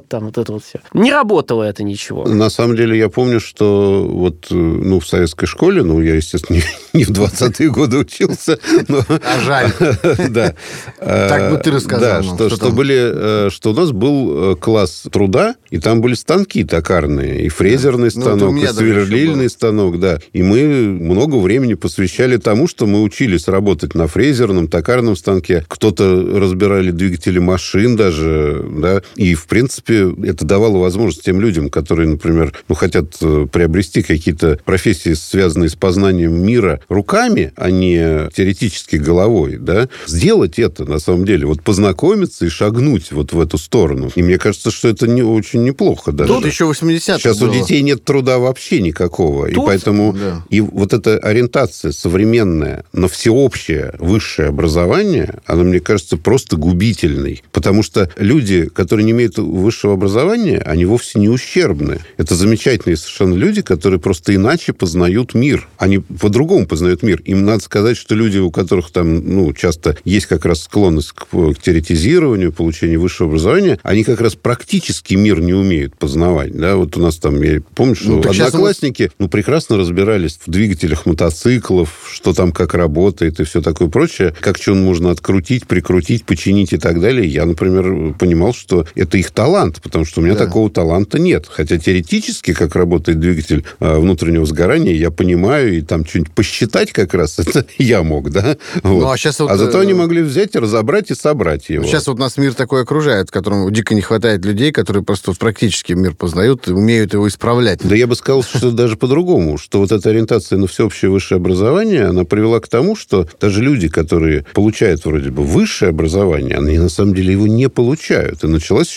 там 0.09 0.27
вот 0.27 0.39
это 0.39 0.53
вот 0.53 0.65
все. 0.65 0.81
Не 0.93 1.13
работало 1.13 1.63
это 1.63 1.83
ничего. 1.83 2.27
На 2.27 2.51
самом 2.51 2.77
деле 2.77 2.99
я 2.99 3.09
помню, 3.09 3.41
что 3.41 4.07
вот 4.09 4.47
э, 4.51 4.55
ну, 4.55 5.01
в 5.01 5.07
советской 5.07 5.47
школе, 5.47 5.83
ну, 5.83 6.01
я, 6.01 6.15
естественно, 6.15 6.61
не 6.93 7.05
в 7.05 7.11
20-е 7.11 7.71
годы 7.71 7.99
учился. 7.99 8.59
Но... 8.89 9.05
А 9.09 9.41
жаль. 9.41 9.73
Да. 10.31 10.55
Так 10.99 11.51
бы 11.51 11.59
ты 11.59 11.71
рассказал. 11.71 12.23
Да, 12.23 12.23
что, 12.23 12.51
что, 12.51 12.71
были, 12.71 13.47
э, 13.47 13.51
что 13.51 13.71
у 13.71 13.75
нас 13.75 13.93
был 13.93 14.57
класс 14.57 15.05
труда, 15.11 15.57
и 15.71 15.79
там 15.79 16.01
были 16.01 16.15
станки 16.15 16.65
токарные, 16.65 17.43
и 17.43 17.49
фрезерный 17.49 18.11
ну, 18.15 18.21
станок, 18.21 18.57
и 18.57 18.67
сверлильный 18.67 19.49
станок, 19.49 19.99
да. 19.99 20.19
И 20.33 20.43
мы 20.43 20.63
много 20.65 21.37
времени 21.37 21.75
посвящали 21.75 22.37
тому, 22.37 22.69
что 22.69 22.87
мы 22.87 23.03
учились 23.03 23.49
работать 23.49 23.95
на 23.95 24.07
фрезерном, 24.07 24.69
токарном 24.69 25.17
станке. 25.17 25.65
Кто-то 25.69 26.05
разбирали 26.39 26.91
двигатели 26.91 27.39
машин 27.39 27.97
даже, 27.97 28.65
да. 28.71 29.03
И, 29.23 29.37
в 29.37 29.47
принципе, 29.47 30.13
это 30.25 30.45
давало 30.45 30.79
возможность 30.79 31.25
тем 31.25 31.41
людям, 31.41 31.71
которые, 31.71 32.09
например, 32.09 32.53
ну, 32.67 32.75
хотят 32.75 33.15
э, 33.21 33.47
приобрести 33.51 34.03
какие-то 34.03 34.59
профессии, 34.65 35.13
связанные 35.13 35.69
с 35.69 35.77
познанием 35.77 36.35
мира 36.35 36.81
руками, 36.89 37.53
а 37.55 37.71
не 37.71 38.29
теоретически 38.35 38.97
головой, 38.97 39.59
да, 39.61 39.89
сделать 40.09 40.59
это, 40.59 40.85
на 40.87 40.99
самом 40.99 41.25
деле, 41.25 41.47
вот 41.47 41.63
познакомиться 41.63 42.47
и 42.47 42.49
шагнуть 42.49 43.13
вот 43.13 43.33
в 43.33 43.41
эту 43.41 43.59
сторону. 43.59 44.11
И 44.17 44.25
мне 44.25 44.39
кажется, 44.39 44.73
что 44.73 44.89
это 44.89 45.07
не 45.07 45.23
очень 45.23 45.63
неплохо 45.63 46.11
даже. 46.11 46.33
Тут 46.33 46.45
еще 46.45 46.65
80 46.65 47.21
Сейчас 47.21 47.39
было. 47.39 47.51
у 47.51 47.55
детей 47.55 47.81
нет 47.83 48.03
труда 48.03 48.41
вообще 48.41 48.81
никакого. 48.81 49.47
Тут, 49.47 49.57
и 49.57 49.67
поэтому 49.67 50.15
да. 50.15 50.45
и 50.51 50.61
вот 50.61 50.93
эта 50.93 51.17
ориентация 51.19 51.93
современная 51.93 52.85
на 52.93 53.07
всеобщее 53.07 53.95
высшее 54.01 54.49
образование, 54.49 55.39
она, 55.47 55.63
мне 55.63 55.79
кажется, 55.79 56.17
просто 56.17 56.57
губительной. 56.57 57.45
Потому 57.53 57.85
что 57.85 58.11
люди, 58.17 58.67
которые 58.67 59.05
не 59.05 59.12
имеют 59.13 59.39
высшего 59.39 59.95
образования, 59.95 60.59
они 60.59 60.85
вовсе 60.85 61.19
не 61.19 61.29
ущербны. 61.29 62.01
Это 62.17 62.35
замечательные 62.35 62.97
совершенно 62.97 63.35
люди, 63.35 63.63
которые 63.63 64.01
просто 64.01 64.35
иначе 64.35 64.73
познают 64.73 65.35
мир. 65.35 65.69
Они 65.79 65.99
по-другому 65.99 66.67
познают 66.67 67.03
мир. 67.03 67.21
Им 67.25 67.45
надо 67.45 67.63
сказать, 67.63 67.97
что 67.97 68.15
люди, 68.15 68.39
у 68.39 68.51
которых 68.51 68.91
там, 68.91 69.25
ну, 69.25 69.53
часто 69.53 69.97
есть 70.05 70.27
как 70.27 70.45
раз 70.45 70.63
склонность 70.63 71.13
к, 71.13 71.27
к 71.27 71.63
теоретизированию, 71.63 72.53
получению 72.53 73.01
высшего 73.01 73.29
образования, 73.29 73.79
они 73.83 74.05
как 74.05 74.21
раз 74.21 74.35
практически 74.35 75.15
мир 75.15 75.41
не 75.41 75.55
умеют 75.55 75.97
познавать. 75.97 76.57
Да? 76.57 76.77
Вот 76.77 76.97
у 76.97 77.01
нас 77.01 77.17
там, 77.17 77.41
я 77.43 77.61
помню, 77.75 77.95
что 77.95 78.09
ну, 78.09 78.21
одноклассники, 78.21 79.11
ну, 79.19 79.29
прекрасно 79.29 79.77
разбирались 79.77 80.39
в 80.45 80.51
двигателях 80.51 81.07
мотоциклов, 81.07 82.11
что 82.13 82.33
там 82.33 82.53
как 82.53 82.75
работает 82.75 83.41
и 83.41 83.45
все 83.45 83.63
такое 83.63 83.89
прочее, 83.89 84.35
как 84.41 84.59
что 84.59 84.75
можно 84.75 85.11
открутить, 85.11 85.67
прикрутить, 85.67 86.25
починить 86.25 86.73
и 86.73 86.79
так 86.79 87.01
далее. 87.01 87.27
Я, 87.27 87.45
например, 87.45 88.15
понимал, 88.15 88.55
что 88.55 88.87
это 89.03 89.19
их 89.19 89.31
талант, 89.31 89.81
потому 89.83 90.05
что 90.05 90.21
у 90.21 90.25
меня 90.25 90.35
да. 90.35 90.47
такого 90.47 90.71
таланта 90.71 91.19
нет. 91.19 91.47
Хотя 91.51 91.79
теоретически, 91.79 92.55
как 92.55 92.75
работает 92.75 93.21
двигатель 93.21 93.65
а, 93.81 93.99
внутреннего 93.99 94.47
сгорания, 94.47 94.95
я 94.95 95.11
понимаю, 95.11 95.77
и 95.77 95.83
там 95.83 96.07
что-нибудь 96.07 96.33
посчитать 96.33 96.93
как 96.93 97.15
раз 97.15 97.39
это 97.39 97.67
я 97.79 98.03
мог, 98.03 98.31
да? 98.31 98.57
Вот. 98.83 99.03
Ну, 99.03 99.11
а, 99.11 99.17
сейчас 99.17 99.41
вот, 99.41 99.51
а 99.51 99.57
зато 99.57 99.81
они 99.81 99.93
э, 99.93 99.97
могли 99.97 100.23
взять, 100.23 100.57
разобрать 100.57 101.11
и 101.11 101.15
собрать 101.15 101.69
его. 101.69 101.85
Сейчас 101.85 102.07
вот 102.07 102.19
нас 102.19 102.37
мир 102.37 102.55
такой 102.55 102.83
окружает, 102.83 103.29
в 103.29 103.33
котором 103.33 103.73
дико 103.73 103.95
не 103.95 104.01
хватает 104.01 104.45
людей, 104.45 104.73
которые 104.73 105.03
просто 105.03 105.33
практически 105.33 105.93
мир 105.93 106.15
познают 106.15 106.69
и 106.69 106.73
умеют 106.73 107.15
его 107.15 107.29
исправлять. 107.29 107.81
Да 107.83 107.95
я 107.95 108.07
бы 108.07 108.15
сказал, 108.15 108.43
что 108.43 108.71
даже 108.73 108.97
по-другому, 108.97 109.59
что 109.59 109.79
вот 109.79 109.93
эта 109.93 110.11
ориентация 110.11 110.59
на 110.59 110.67
всеобщее 110.67 111.11
высшее 111.11 111.39
образование, 111.39 112.07
она 112.07 112.25
привела 112.25 112.61
к 112.61 112.69
тому, 112.69 112.97
что 112.97 113.27
даже 113.41 113.63
люди, 113.63 113.89
которые 113.89 114.45
получают 114.53 115.05
вроде 115.05 115.31
бы 115.31 115.43
высшее 115.43 115.91
образование, 115.91 116.59
они 116.59 116.79
на 116.79 116.89
самом 116.89 117.15
деле 117.15 117.33
его 117.33 117.47
не 117.47 117.69
получают. 117.69 118.45
И 118.45 118.47